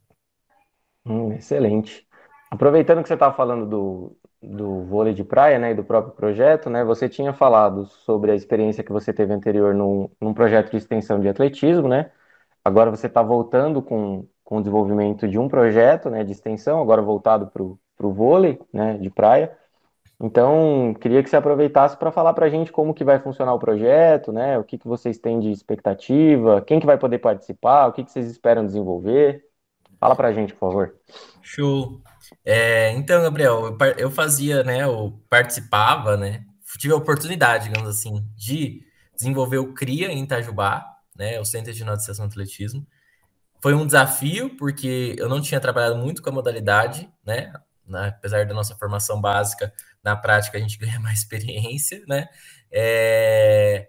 [1.06, 2.06] Hum, excelente.
[2.50, 6.70] Aproveitando que você estava falando do, do vôlei de praia, né, e do próprio projeto,
[6.70, 10.76] né, você tinha falado sobre a experiência que você teve anterior num, num projeto de
[10.78, 12.10] extensão de atletismo, né?
[12.64, 17.02] Agora você está voltando com, com o desenvolvimento de um projeto, né, de extensão, agora
[17.02, 19.56] voltado para o vôlei, né, de praia.
[20.20, 23.58] Então, queria que você aproveitasse para falar para a gente como que vai funcionar o
[23.58, 24.58] projeto, né?
[24.58, 28.12] O que, que vocês têm de expectativa, quem que vai poder participar, o que, que
[28.12, 29.44] vocês esperam desenvolver.
[30.04, 30.94] Fala para a gente, por favor.
[31.40, 32.02] Show.
[32.44, 34.82] É, então, Gabriel, eu, fazia, né?
[34.82, 36.44] Eu participava, né?
[36.76, 38.82] Tive a oportunidade, digamos assim, de
[39.16, 40.84] desenvolver o CRIA em Itajubá,
[41.16, 41.40] né?
[41.40, 42.86] O Centro de Iniciação Atletismo.
[43.62, 47.50] Foi um desafio, porque eu não tinha trabalhado muito com a modalidade, né?
[47.90, 52.28] apesar da nossa formação básica, na prática a gente ganha mais experiência, né?
[52.70, 53.88] É...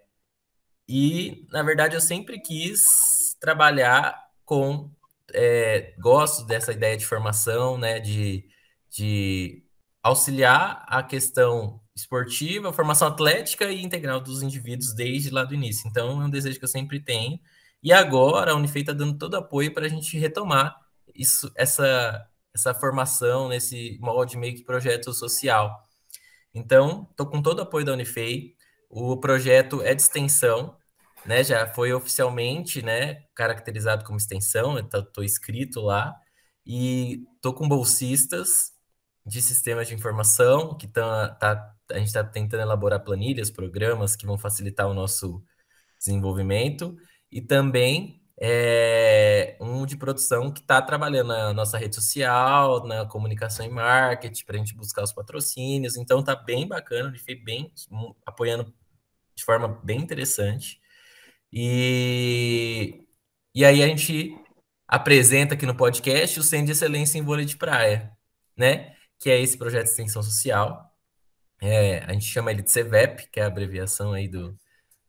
[0.88, 4.90] E, na verdade, eu sempre quis trabalhar com.
[5.34, 8.00] É, gosto dessa ideia de formação, né?
[8.00, 8.48] De,
[8.90, 9.64] de
[10.04, 15.88] auxiliar a questão esportiva, formação atlética e integral dos indivíduos desde lá do início.
[15.88, 17.40] Então, é um desejo que eu sempre tenho.
[17.82, 20.76] E agora a Unifei está dando todo apoio para a gente retomar
[21.14, 25.84] isso, essa, essa formação nesse molde meio que projeto social.
[26.54, 28.56] Então, estou com todo o apoio da Unifei.
[28.90, 30.78] O projeto é de extensão,
[31.26, 31.44] né?
[31.44, 34.78] Já foi oficialmente, né, caracterizado como extensão.
[34.80, 36.16] Estou inscrito lá
[36.66, 38.74] e estou com bolsistas
[39.26, 44.26] de sistemas de informação que tá, tá a gente está tentando elaborar planilhas, programas que
[44.26, 45.44] vão facilitar o nosso
[46.00, 46.96] desenvolvimento
[47.32, 53.66] e também é, um de produção que está trabalhando na nossa rede social, na comunicação
[53.66, 55.96] e marketing, para a gente buscar os patrocínios.
[55.96, 57.72] Então tá bem bacana, ele foi bem
[58.26, 58.74] apoiando
[59.36, 60.80] de forma bem interessante.
[61.58, 63.08] E,
[63.56, 64.38] e aí a gente
[64.86, 68.12] apresenta aqui no podcast o Centro de Excelência em Vôlei de Praia,
[68.58, 68.94] né?
[69.18, 70.92] Que é esse projeto de extensão social.
[71.62, 74.54] É, a gente chama ele de CVEP, que é a abreviação aí do,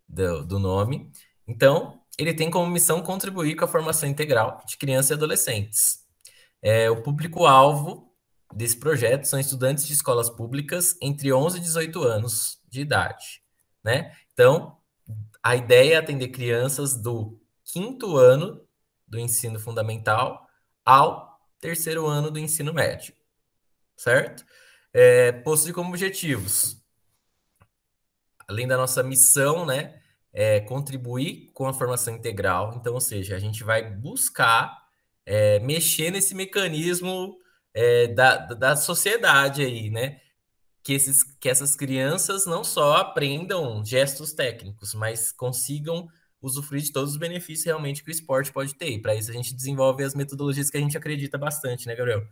[0.09, 1.11] do, do nome.
[1.49, 6.07] Então, ele tem como missão contribuir com a formação integral de crianças e adolescentes.
[6.63, 8.15] É, o público-alvo
[8.55, 13.43] desse projeto são estudantes de escolas públicas entre 11 e 18 anos de idade.
[13.83, 14.15] Né?
[14.33, 14.76] Então,
[15.47, 18.67] a ideia é atender crianças do quinto ano
[19.07, 20.45] do ensino fundamental
[20.85, 23.15] ao terceiro ano do ensino médio,
[23.97, 24.45] certo?
[24.93, 26.83] É, possui como objetivos,
[28.49, 32.75] além da nossa missão, né, é, contribuir com a formação integral.
[32.75, 34.77] Então, ou seja, a gente vai buscar
[35.25, 37.39] é, mexer nesse mecanismo
[37.73, 40.21] é, da, da sociedade aí, né?
[40.87, 46.07] Que, esses, que essas crianças não só aprendam gestos técnicos, mas consigam
[46.41, 48.91] usufruir de todos os benefícios realmente que o esporte pode ter.
[48.91, 52.23] E para isso a gente desenvolve as metodologias que a gente acredita bastante, né, Gabriel?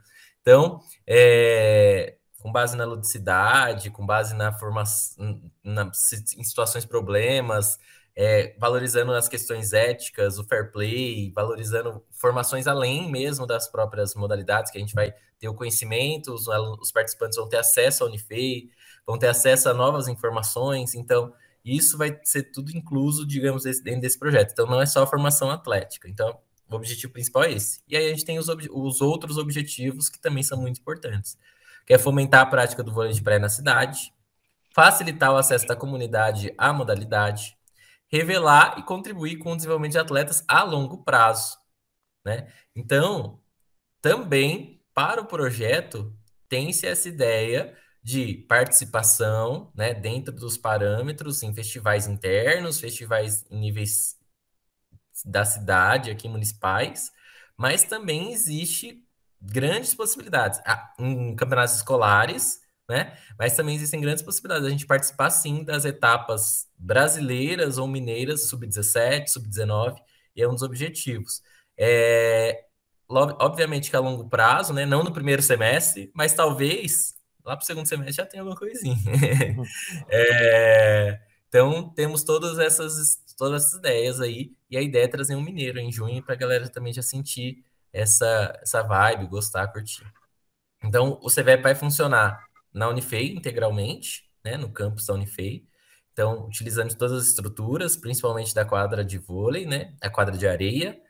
[0.41, 7.77] Então, é, com base na ludicidade, com base na formação, em situações problemas,
[8.17, 14.71] é, valorizando as questões éticas, o fair play, valorizando formações além mesmo das próprias modalidades,
[14.71, 16.47] que a gente vai ter o conhecimento, os,
[16.81, 18.71] os participantes vão ter acesso à Unifei,
[19.07, 21.33] vão ter acesso a novas informações, então
[21.65, 24.53] isso vai ser tudo incluso, digamos, dentro desse projeto.
[24.53, 26.09] Então não é só a formação atlética.
[26.09, 26.39] Então,
[26.71, 27.81] o objetivo principal é esse.
[27.89, 31.39] E aí a gente tem os, os outros objetivos que também são muito importantes
[31.87, 34.13] que é fomentar a prática do vôlei de praia na cidade,
[34.71, 37.54] facilitar o acesso da comunidade à modalidade,
[38.15, 41.59] revelar e contribuir com o desenvolvimento de atletas a longo prazo.
[42.25, 42.47] Né?
[42.77, 43.41] Então,
[44.01, 46.17] também para o projeto,
[46.49, 54.17] tem-se essa ideia de participação né, dentro dos parâmetros em festivais internos, festivais em níveis
[55.25, 57.11] da cidade, aqui municipais,
[57.57, 59.05] mas também existe
[59.41, 63.17] grandes possibilidades ah, em campeonatos escolares, né?
[63.39, 69.29] Mas também existem grandes possibilidades a gente participar sim das etapas brasileiras ou mineiras, sub-17,
[69.29, 69.97] sub-19,
[70.37, 71.43] e é um dos objetivos.
[71.79, 72.65] É,
[73.09, 74.87] obviamente que a longo prazo, né?
[74.87, 78.97] Não no primeiro semestre, mas talvez lá para o segundo semestre já tenha alguma coisinha.
[80.09, 85.43] É, então temos todas essas todas essas ideias aí, e a ideia é trazer um
[85.43, 90.07] mineiro em junho para a galera também já sentir essa, essa vibe, gostar, curtir.
[90.83, 92.45] Então, o CVEP vai funcionar
[92.75, 95.65] na Unifei integralmente, né, no campus da Unifei.
[96.13, 101.01] Então, utilizando todas as estruturas, principalmente da quadra de vôlei, né, a quadra de areia.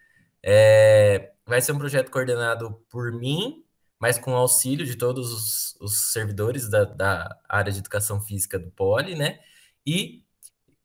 [0.42, 3.64] É, vai ser um projeto coordenado por mim,
[3.98, 8.70] mas com auxílio de todos os, os servidores da, da, área de educação física do
[8.70, 9.40] Poli, né?
[9.87, 10.22] E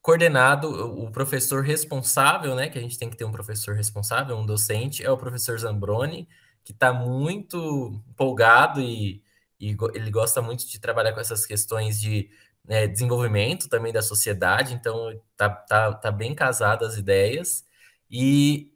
[0.02, 2.70] coordenado, o professor responsável, né?
[2.70, 6.28] Que a gente tem que ter um professor responsável, um docente, é o professor Zambroni,
[6.64, 9.22] que está muito empolgado e,
[9.60, 12.30] e, ele gosta muito de trabalhar com essas questões de
[12.66, 17.66] né, desenvolvimento também da sociedade, então tá, tá, tá bem casado as ideias.
[18.10, 18.72] E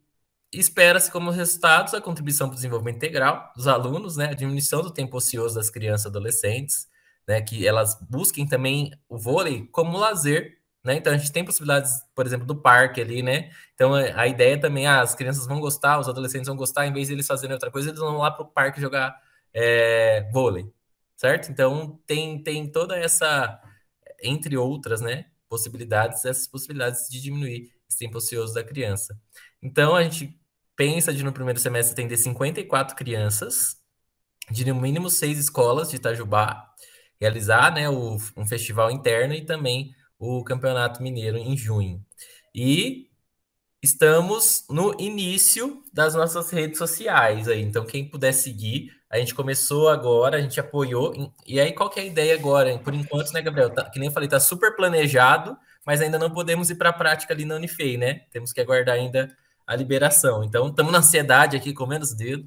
[0.52, 4.90] espera-se como resultados a contribuição para o desenvolvimento integral dos alunos, né, a diminuição do
[4.90, 6.88] tempo ocioso das crianças e adolescentes,
[7.26, 10.96] né, que elas busquem também o vôlei como lazer, né?
[10.96, 13.50] Então a gente tem possibilidades, por exemplo, do parque ali, né?
[13.74, 17.08] Então a ideia também, ah, as crianças vão gostar, os adolescentes vão gostar, em vez
[17.08, 19.18] de eles fazerem outra coisa, eles vão lá para o parque jogar
[19.54, 20.66] é, vôlei,
[21.16, 21.50] certo?
[21.50, 23.60] Então tem, tem toda essa,
[24.22, 29.18] entre outras, né, possibilidades, essas possibilidades de diminuir esse tempo ocioso da criança.
[29.62, 30.38] Então a gente
[30.76, 33.76] pensa de no primeiro semestre atender 54 crianças,
[34.50, 36.74] de no mínimo seis escolas de Itajubá,
[37.20, 42.04] realizar né, o, um festival interno e também o Campeonato Mineiro em junho.
[42.54, 43.10] E
[43.84, 49.90] estamos no início das nossas redes sociais aí, então quem puder seguir, a gente começou
[49.90, 52.78] agora, a gente apoiou, e aí qual que é a ideia agora?
[52.78, 56.30] Por enquanto, né, Gabriel, tá, que nem eu falei, tá super planejado, mas ainda não
[56.30, 58.20] podemos ir para a prática ali na Unifei, né?
[58.30, 60.42] Temos que aguardar ainda a liberação.
[60.42, 62.46] Então, estamos na ansiedade aqui, comendo os dedos.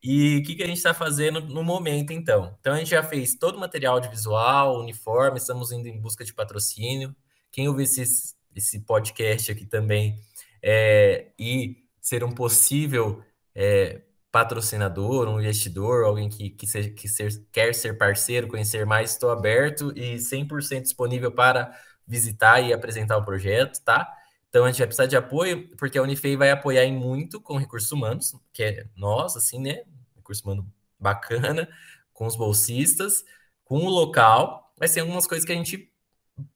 [0.00, 2.56] E o que, que a gente está fazendo no momento, então?
[2.60, 6.24] Então, a gente já fez todo o material de visual, uniforme, estamos indo em busca
[6.24, 7.16] de patrocínio.
[7.50, 10.18] Quem ouvir esse, esse podcast aqui também
[10.62, 13.22] é, e ser um possível
[13.54, 19.10] é, patrocinador, um investidor, alguém que, que, seja, que ser, quer ser parceiro, conhecer mais,
[19.10, 21.72] estou aberto e 100% disponível para
[22.06, 24.12] visitar e apresentar o projeto, tá?
[24.48, 27.56] Então a gente vai precisar de apoio, porque a Unifei vai apoiar em muito com
[27.56, 29.82] recursos humanos, que é nós, assim, né?
[30.16, 30.66] Recurso humano
[30.98, 31.68] bacana,
[32.12, 33.24] com os bolsistas,
[33.64, 35.92] com o local, mas tem algumas coisas que a gente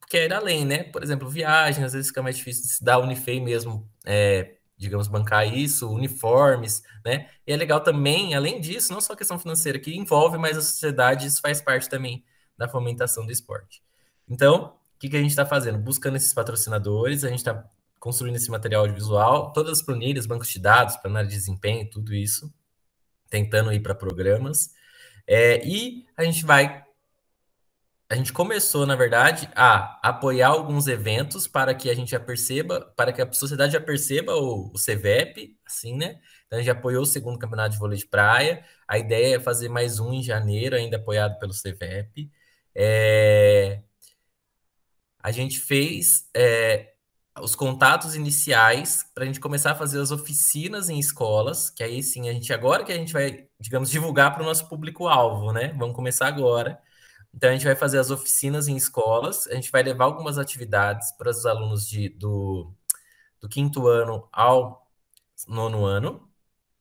[0.08, 0.84] quer ir além, né?
[0.84, 5.90] Por exemplo, viagem, às vezes fica mais difícil da Unifei mesmo, é, digamos, bancar isso,
[5.90, 7.28] uniformes, né?
[7.46, 10.62] E é legal também, além disso, não só a questão financeira que envolve, mas a
[10.62, 12.24] sociedade, isso faz parte também
[12.56, 13.82] da fomentação do esporte.
[14.28, 15.78] Então, o que, que a gente está fazendo?
[15.78, 17.64] Buscando esses patrocinadores, a gente está
[17.98, 22.52] construindo esse material audiovisual, todas as planilhas, bancos de dados análise de desempenho, tudo isso,
[23.28, 24.70] tentando ir para programas.
[25.26, 26.84] É, e a gente vai.
[28.10, 32.80] A gente começou, na verdade, a apoiar alguns eventos para que a gente já perceba,
[32.96, 36.18] para que a sociedade já perceba o, o CVEP, assim, né?
[36.46, 38.64] Então, a gente apoiou o segundo campeonato de vôlei de praia.
[38.88, 42.30] A ideia é fazer mais um em janeiro, ainda apoiado pelo CVEP.
[42.74, 43.82] É,
[45.22, 46.92] a gente fez é,
[47.42, 52.02] os contatos iniciais para a gente começar a fazer as oficinas em escolas, que aí
[52.02, 55.74] sim a gente agora que a gente vai, digamos, divulgar para o nosso público-alvo, né?
[55.76, 56.80] Vamos começar agora.
[57.34, 61.12] Então a gente vai fazer as oficinas em escolas, a gente vai levar algumas atividades
[61.12, 62.72] para os alunos de, do,
[63.40, 64.90] do quinto ano ao
[65.46, 66.28] nono ano,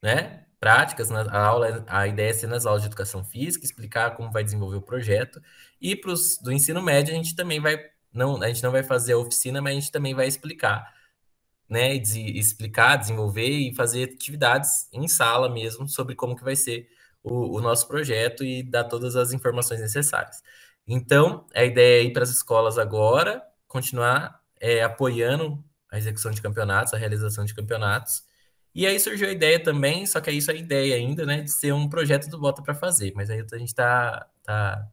[0.02, 0.46] né?
[0.60, 4.32] Práticas, na, a aula, a ideia é ser nas aulas de educação física, explicar como
[4.32, 5.42] vai desenvolver o projeto.
[5.80, 7.78] E para os do ensino médio, a gente também vai
[8.14, 10.92] não, a gente não vai fazer a oficina, mas a gente também vai explicar,
[11.70, 11.94] né?
[11.96, 16.90] explicar, desenvolver e fazer atividades em sala mesmo sobre como que vai ser
[17.30, 20.42] o, o nosso projeto e dar todas as informações necessárias.
[20.88, 26.42] Então, a ideia é ir para as escolas agora, continuar é, apoiando a execução de
[26.42, 28.24] campeonatos, a realização de campeonatos.
[28.74, 31.52] E aí surgiu a ideia também, só que isso é a ideia ainda, né, de
[31.52, 34.88] ser um projeto do Bota para fazer, mas aí a gente está tá,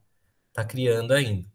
[0.53, 1.55] tá criando ainda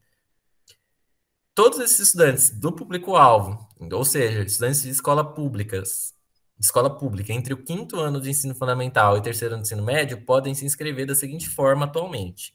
[1.59, 6.15] todos esses estudantes do público-alvo, ou seja, estudantes de escola públicas,
[6.59, 9.83] de escola pública, entre o quinto ano de ensino fundamental e terceiro ano de ensino
[9.83, 12.53] médio, podem se inscrever da seguinte forma atualmente.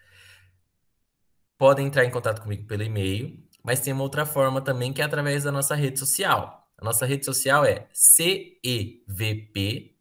[1.56, 5.04] Podem entrar em contato comigo pelo e-mail, mas tem uma outra forma também que é
[5.04, 6.68] através da nossa rede social.
[6.76, 9.96] A nossa rede social é CEVP,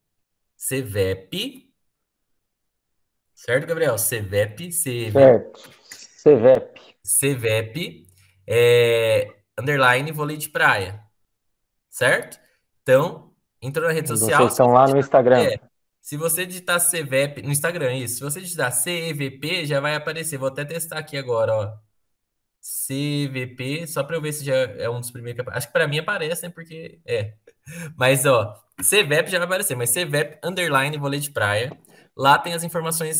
[0.58, 1.73] CEVEP,
[3.46, 3.98] certo, Gabriel?
[3.98, 4.72] CEVEP.
[4.72, 6.82] Certo, CEVEP.
[7.04, 8.08] CEVEP,
[8.48, 9.28] é,
[9.60, 11.00] underline vôlei de praia,
[11.90, 12.40] certo?
[12.82, 14.42] Então, entrou na rede social.
[14.42, 15.44] Vocês estão lá no Instagram.
[15.44, 15.60] É,
[16.04, 18.16] se você digitar CVEP, no Instagram, isso.
[18.16, 20.38] Se você digitar CEVP, já vai aparecer.
[20.38, 21.74] Vou até testar aqui agora, ó.
[22.62, 25.88] CVP, só para eu ver se já é um dos primeiros que Acho que para
[25.88, 26.50] mim aparece, né?
[26.50, 27.34] Porque é.
[27.96, 31.72] Mas, ó, CVEP já vai aparecer, mas CVEP underline vôlei de praia.
[32.16, 33.20] Lá tem as informações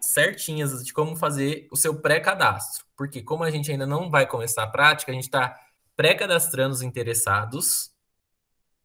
[0.00, 2.84] certinhas de como fazer o seu pré-cadastro.
[2.96, 5.58] Porque como a gente ainda não vai começar a prática, a gente está
[5.96, 7.90] pré-cadastrando os interessados,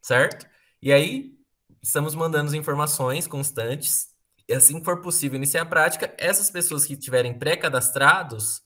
[0.02, 0.48] certo?
[0.82, 1.38] E aí
[1.82, 4.08] estamos mandando as informações constantes.
[4.50, 8.64] E assim que for possível iniciar a prática, essas pessoas que tiverem pré-cadastrados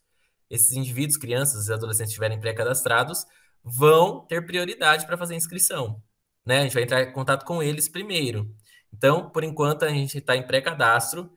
[0.49, 3.25] esses indivíduos, crianças e adolescentes estiverem pré-cadastrados,
[3.63, 6.01] vão ter prioridade para fazer inscrição.
[6.45, 6.59] Né?
[6.59, 8.49] A gente vai entrar em contato com eles primeiro.
[8.97, 11.31] Então, por enquanto, a gente está em pré-cadastro.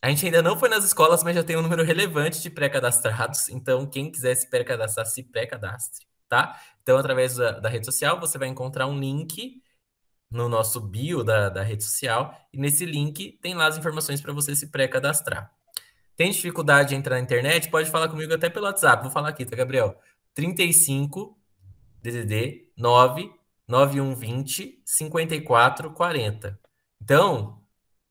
[0.00, 3.48] A gente ainda não foi nas escolas, mas já tem um número relevante de pré-cadastrados.
[3.50, 6.58] Então, quem quiser se pré-cadastrar, se pré-cadastre, tá?
[6.82, 9.62] Então, através da, da, rede social, você vai encontrar um link
[10.30, 12.34] no nosso bio da, da rede social.
[12.52, 15.50] E nesse link tem lá as informações para você se pré-cadastrar.
[16.16, 17.70] Tem dificuldade de entrar na internet?
[17.70, 19.02] Pode falar comigo até pelo WhatsApp.
[19.02, 19.98] Vou falar aqui, tá, Gabriel?
[20.34, 21.38] 35
[22.02, 23.30] DDD 9
[23.66, 26.63] 9120 5440.
[27.04, 27.62] Então,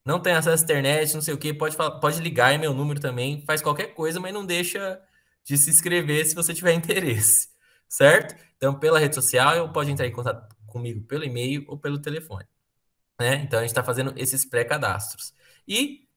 [0.05, 2.99] não tem acesso à internet, não sei o que, pode, pode ligar, é meu número
[2.99, 5.01] também, faz qualquer coisa, mas não deixa
[5.43, 7.49] de se inscrever se você tiver interesse,
[7.89, 8.35] certo?
[8.57, 12.45] Então, pela rede social, pode entrar em contato comigo pelo e-mail ou pelo telefone.
[13.19, 13.35] Né?
[13.37, 15.33] Então, a gente está fazendo esses pré-cadastros.
[15.67, 16.07] E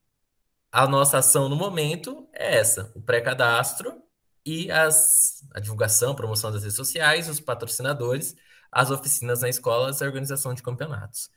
[0.72, 4.02] a nossa ação no momento é essa: o pré-cadastro
[4.44, 8.36] e as, a divulgação, promoção das redes sociais, os patrocinadores,
[8.70, 11.30] as oficinas na escola, a organização de campeonatos.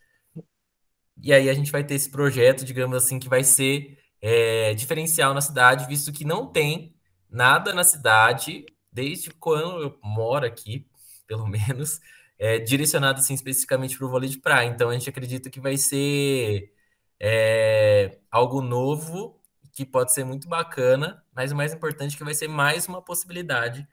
[1.21, 5.33] E aí a gente vai ter esse projeto, digamos assim, que vai ser é, diferencial
[5.33, 6.95] na cidade, visto que não tem
[7.29, 10.87] nada na cidade, desde quando eu moro aqui,
[11.27, 11.99] pelo menos,
[12.37, 14.67] é, direcionado assim especificamente para o vôlei de praia.
[14.67, 16.73] Então a gente acredita que vai ser
[17.19, 19.39] é algo novo
[19.73, 23.01] que pode ser muito bacana, mas o mais importante é que vai ser mais uma
[23.01, 23.87] possibilidade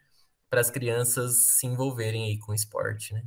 [0.49, 3.24] para as crianças se envolverem aí com o esporte, né?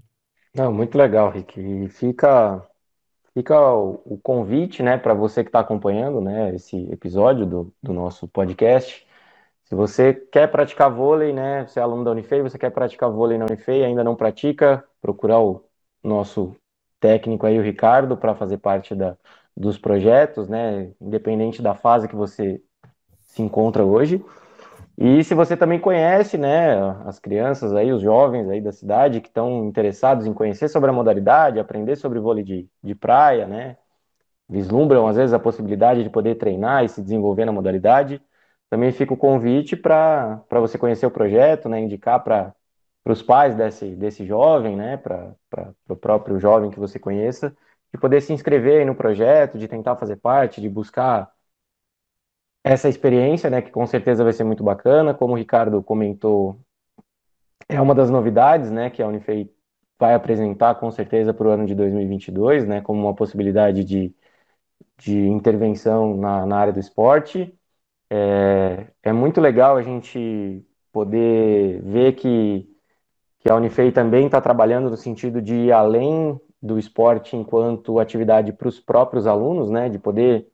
[0.53, 1.59] Não, muito legal, Rick.
[1.59, 2.65] E fica,
[3.33, 7.93] fica o, o convite, né, para você que está acompanhando, né, esse episódio do, do
[7.93, 9.07] nosso podcast.
[9.65, 13.37] Se você quer praticar vôlei, né, você é aluno da Unifei, você quer praticar vôlei
[13.37, 15.63] na Unifei, ainda não pratica, procurar o
[16.03, 16.55] nosso
[16.99, 19.15] técnico aí, o Ricardo, para fazer parte da,
[19.55, 22.61] dos projetos, né, independente da fase que você
[23.21, 24.23] se encontra hoje.
[25.01, 29.29] E se você também conhece, né, as crianças aí, os jovens aí da cidade que
[29.29, 33.77] estão interessados em conhecer sobre a modalidade, aprender sobre vôlei de, de praia, né,
[34.49, 38.21] vislumbram às vezes a possibilidade de poder treinar e se desenvolver na modalidade,
[38.69, 42.53] também fica o convite para você conhecer o projeto, né, indicar para
[43.05, 45.33] os pais desse, desse jovem, né, para
[45.89, 47.55] o próprio jovem que você conheça,
[47.93, 51.31] de poder se inscrever no projeto, de tentar fazer parte, de buscar
[52.69, 56.59] essa experiência, né, que com certeza vai ser muito bacana, como o Ricardo comentou,
[57.67, 59.51] é uma das novidades, né, que a Unifei
[59.97, 64.13] vai apresentar com certeza para o ano de 2022, né, como uma possibilidade de,
[64.99, 67.51] de intervenção na, na área do esporte.
[68.09, 72.69] É, é muito legal a gente poder ver que,
[73.39, 78.53] que a Unifei também está trabalhando no sentido de ir além do esporte enquanto atividade
[78.53, 80.47] para os próprios alunos, né, de poder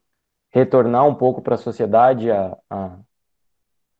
[0.55, 2.97] retornar um pouco para a sociedade a, a,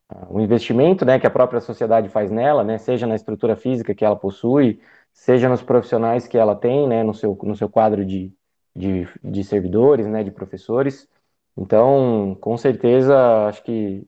[0.08, 3.94] a, o investimento, né, que a própria sociedade faz nela, né, seja na estrutura física
[3.94, 4.80] que ela possui,
[5.12, 8.34] seja nos profissionais que ela tem, né, no seu, no seu quadro de,
[8.74, 11.10] de, de servidores, né, de professores.
[11.58, 14.08] Então, com certeza, acho que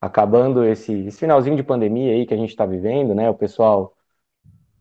[0.00, 3.93] acabando esse, esse finalzinho de pandemia aí que a gente está vivendo, né, o pessoal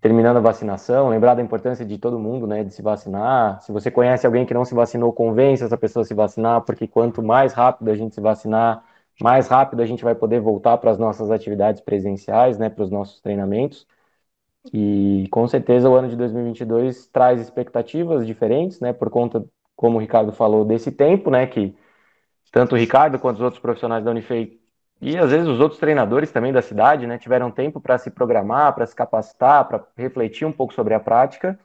[0.03, 3.61] terminando a vacinação, lembrar da importância de todo mundo, né, de se vacinar.
[3.61, 6.85] Se você conhece alguém que não se vacinou, convence essa pessoa a se vacinar, porque
[6.89, 8.83] quanto mais rápido a gente se vacinar,
[9.21, 12.91] mais rápido a gente vai poder voltar para as nossas atividades presenciais, né, para os
[12.91, 13.87] nossos treinamentos.
[14.73, 19.45] E com certeza o ano de 2022 traz expectativas diferentes, né, por conta,
[19.75, 21.73] como o Ricardo falou, desse tempo, né, que
[22.51, 24.62] tanto o Ricardo quanto os outros profissionais da Unifei
[25.03, 28.73] e às vezes os outros treinadores também da cidade, né, tiveram tempo para se programar,
[28.73, 31.59] para se capacitar, para refletir um pouco sobre a prática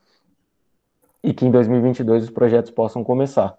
[1.22, 3.56] e que em 2022 os projetos possam começar.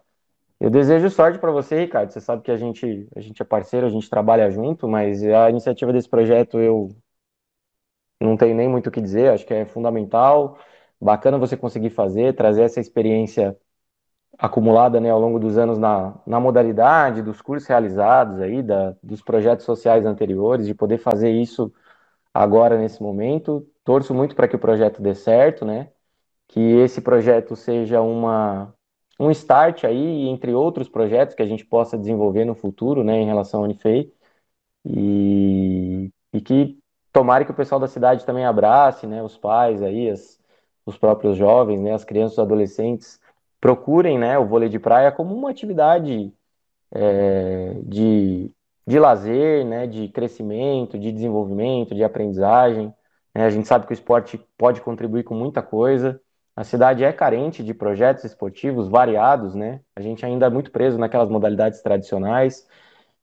[0.60, 2.12] Eu desejo sorte para você, Ricardo.
[2.12, 5.50] Você sabe que a gente, a gente é parceiro, a gente trabalha junto, mas a
[5.50, 6.90] iniciativa desse projeto eu
[8.20, 10.58] não tenho nem muito o que dizer, acho que é fundamental.
[11.00, 13.58] Bacana você conseguir fazer, trazer essa experiência
[14.40, 19.22] acumulada né, ao longo dos anos na, na modalidade, dos cursos realizados aí, da, dos
[19.22, 21.74] projetos sociais anteriores, de poder fazer isso
[22.34, 23.68] agora nesse momento.
[23.84, 25.92] Torço muito para que o projeto dê certo, né?
[26.48, 28.74] Que esse projeto seja uma,
[29.20, 33.26] um start aí, entre outros projetos que a gente possa desenvolver no futuro, né, em
[33.26, 34.14] relação ao Unifei.
[34.86, 36.80] E, e que
[37.12, 40.40] tomara que o pessoal da cidade também abrace, né, os pais aí, as,
[40.86, 43.20] os próprios jovens, né, as crianças e adolescentes,
[43.60, 46.34] procurem, né, o vôlei de praia como uma atividade
[46.92, 48.52] é, de,
[48.88, 52.94] de lazer, né, de crescimento, de desenvolvimento, de aprendizagem.
[53.34, 53.46] Né?
[53.46, 56.20] A gente sabe que o esporte pode contribuir com muita coisa.
[56.56, 59.80] A cidade é carente de projetos esportivos variados, né?
[59.96, 62.68] A gente ainda é muito preso naquelas modalidades tradicionais.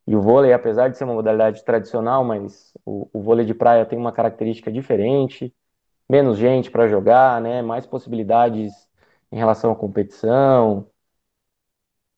[0.06, 3.84] E o vôlei, apesar de ser uma modalidade tradicional, mas o, o vôlei de praia
[3.84, 5.54] tem uma característica diferente,
[6.08, 7.60] menos gente para jogar, né?
[7.60, 8.85] Mais possibilidades
[9.32, 10.90] em relação à competição.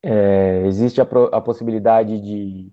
[0.03, 2.73] É, existe a, a possibilidade de,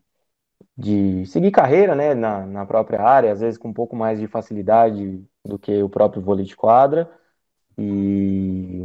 [0.78, 2.14] de seguir carreira, né?
[2.16, 5.90] Na, na própria área, às vezes com um pouco mais de facilidade do que o
[5.90, 7.10] próprio vôlei de quadra.
[7.78, 8.82] E,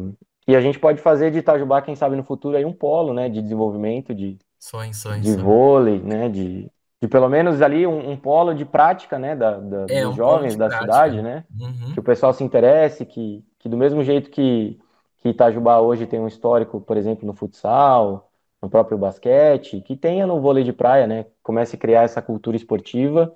[0.48, 3.28] e a gente pode fazer de Itajubá, quem sabe no futuro, aí um polo, né?
[3.28, 5.44] De desenvolvimento, de Sonho, sonho, de sonho.
[5.44, 6.28] vôlei, né?
[6.28, 6.70] De,
[7.02, 9.36] de pelo menos ali um, um polo de prática, né?
[9.36, 10.84] Da, da É, dos um jovens da prática.
[10.84, 11.44] cidade, né?
[11.58, 11.94] Uhum.
[11.94, 14.78] Que o pessoal se interesse, que, que do mesmo jeito que,
[15.20, 20.26] que Itajubá hoje tem um histórico, por exemplo, no futsal, no próprio basquete, que tenha
[20.26, 21.26] no vôlei de praia, né?
[21.42, 23.34] Comece a criar essa cultura esportiva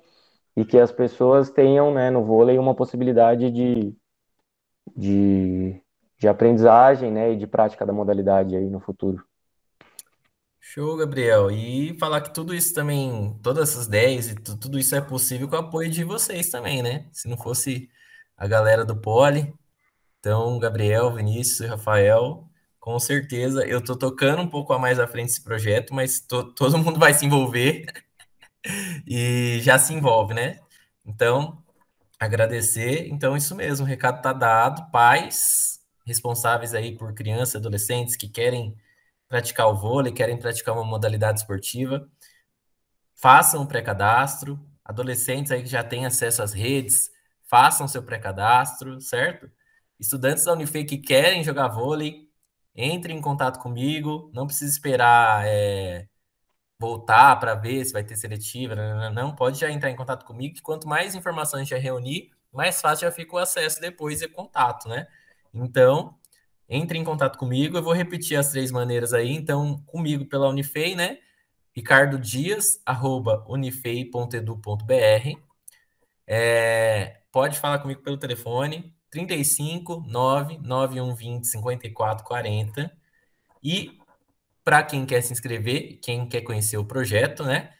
[0.55, 3.95] e que as pessoas tenham, né, no vôlei uma possibilidade de,
[4.95, 5.81] de,
[6.17, 7.33] de aprendizagem, né?
[7.33, 9.23] E de prática da modalidade aí no futuro.
[10.59, 11.51] Show, Gabriel.
[11.51, 15.47] E falar que tudo isso também, todas essas ideias e tu- tudo isso é possível
[15.47, 17.07] com o apoio de vocês também, né?
[17.11, 17.87] Se não fosse
[18.35, 19.53] a galera do Poli,
[20.25, 22.49] então, Gabriel, Vinícius Rafael,
[22.79, 26.51] com certeza eu tô tocando um pouco a mais à frente esse projeto, mas to-
[26.55, 27.85] todo mundo vai se envolver
[29.07, 30.59] e já se envolve, né?
[31.05, 31.63] Então,
[32.19, 33.07] agradecer.
[33.09, 34.91] Então, isso mesmo, o recado tá dado.
[34.91, 38.75] Pais responsáveis aí por crianças adolescentes que querem
[39.29, 42.07] praticar o vôlei, querem praticar uma modalidade esportiva,
[43.15, 44.59] façam o pré-cadastro.
[44.83, 47.09] Adolescentes aí que já têm acesso às redes,
[47.49, 49.49] façam seu pré-cadastro, certo?
[49.99, 52.29] Estudantes da Unifei que querem jogar vôlei,
[52.75, 54.29] entrem em contato comigo.
[54.33, 56.07] Não precisa esperar é,
[56.79, 58.75] voltar para ver se vai ter seletiva.
[59.11, 63.07] Não, pode já entrar em contato comigo, que quanto mais informações já reunir, mais fácil
[63.07, 65.07] já fica o acesso depois e contato, né?
[65.53, 66.17] Então,
[66.69, 67.77] entre em contato comigo.
[67.77, 69.31] Eu vou repetir as três maneiras aí.
[69.31, 71.19] Então, comigo pela Unifei, né?
[71.73, 75.39] Ricardo Dias, arroba unifei.edu.br.
[76.27, 82.91] É, pode falar comigo pelo telefone 35 99120 5440.
[83.63, 83.97] E
[84.63, 87.73] para quem quer se inscrever, quem quer conhecer o projeto, né?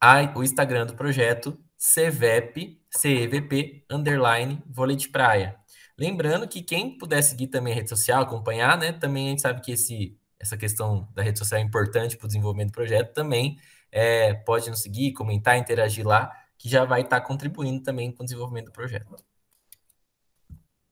[0.00, 5.56] A, o Instagram do projeto CVEP, CEVP, underline, vôlei de praia.
[5.96, 8.92] Lembrando que quem puder seguir também a rede social, acompanhar, né?
[8.92, 12.28] Também a gente sabe que esse, essa questão da rede social é importante para o
[12.28, 13.12] desenvolvimento do projeto.
[13.12, 13.58] Também
[13.90, 18.26] é, pode nos seguir, comentar, interagir lá, que já vai estar contribuindo também com o
[18.26, 19.16] desenvolvimento do projeto.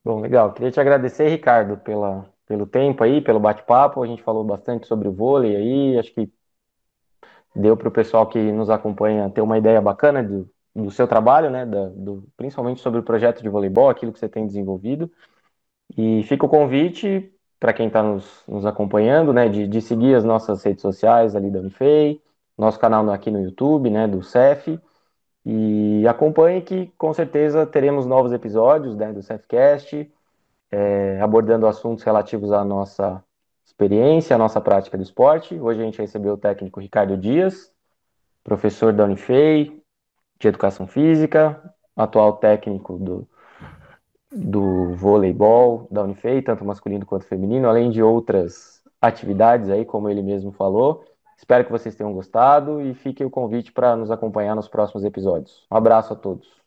[0.06, 0.52] Bom, legal.
[0.52, 4.00] Queria te agradecer, Ricardo, pela, pelo tempo aí, pelo bate-papo.
[4.04, 5.98] A gente falou bastante sobre o vôlei aí.
[5.98, 6.32] Acho que
[7.52, 11.50] deu para o pessoal que nos acompanha ter uma ideia bacana do, do seu trabalho,
[11.50, 11.66] né?
[11.66, 15.10] Da, do, principalmente sobre o projeto de voleibol, aquilo que você tem desenvolvido.
[15.98, 19.48] E fica o convite para quem está nos, nos, acompanhando, né?
[19.48, 22.22] De, de, seguir as nossas redes sociais ali da Unifei,
[22.56, 24.06] nosso canal aqui no YouTube, né?
[24.06, 24.78] Do CEF.
[25.48, 30.12] E acompanhe que com certeza teremos novos episódios né, do CEFcast,
[30.72, 33.22] é, abordando assuntos relativos à nossa
[33.64, 35.54] experiência, à nossa prática do esporte.
[35.54, 37.72] Hoje a gente recebeu o técnico Ricardo Dias,
[38.42, 39.80] professor da Unifei,
[40.40, 43.28] de Educação Física, atual técnico do,
[44.32, 50.22] do voleibol da Unifei, tanto masculino quanto feminino, além de outras atividades aí, como ele
[50.22, 51.04] mesmo falou.
[51.36, 55.66] Espero que vocês tenham gostado e fique o convite para nos acompanhar nos próximos episódios.
[55.70, 56.65] Um abraço a todos.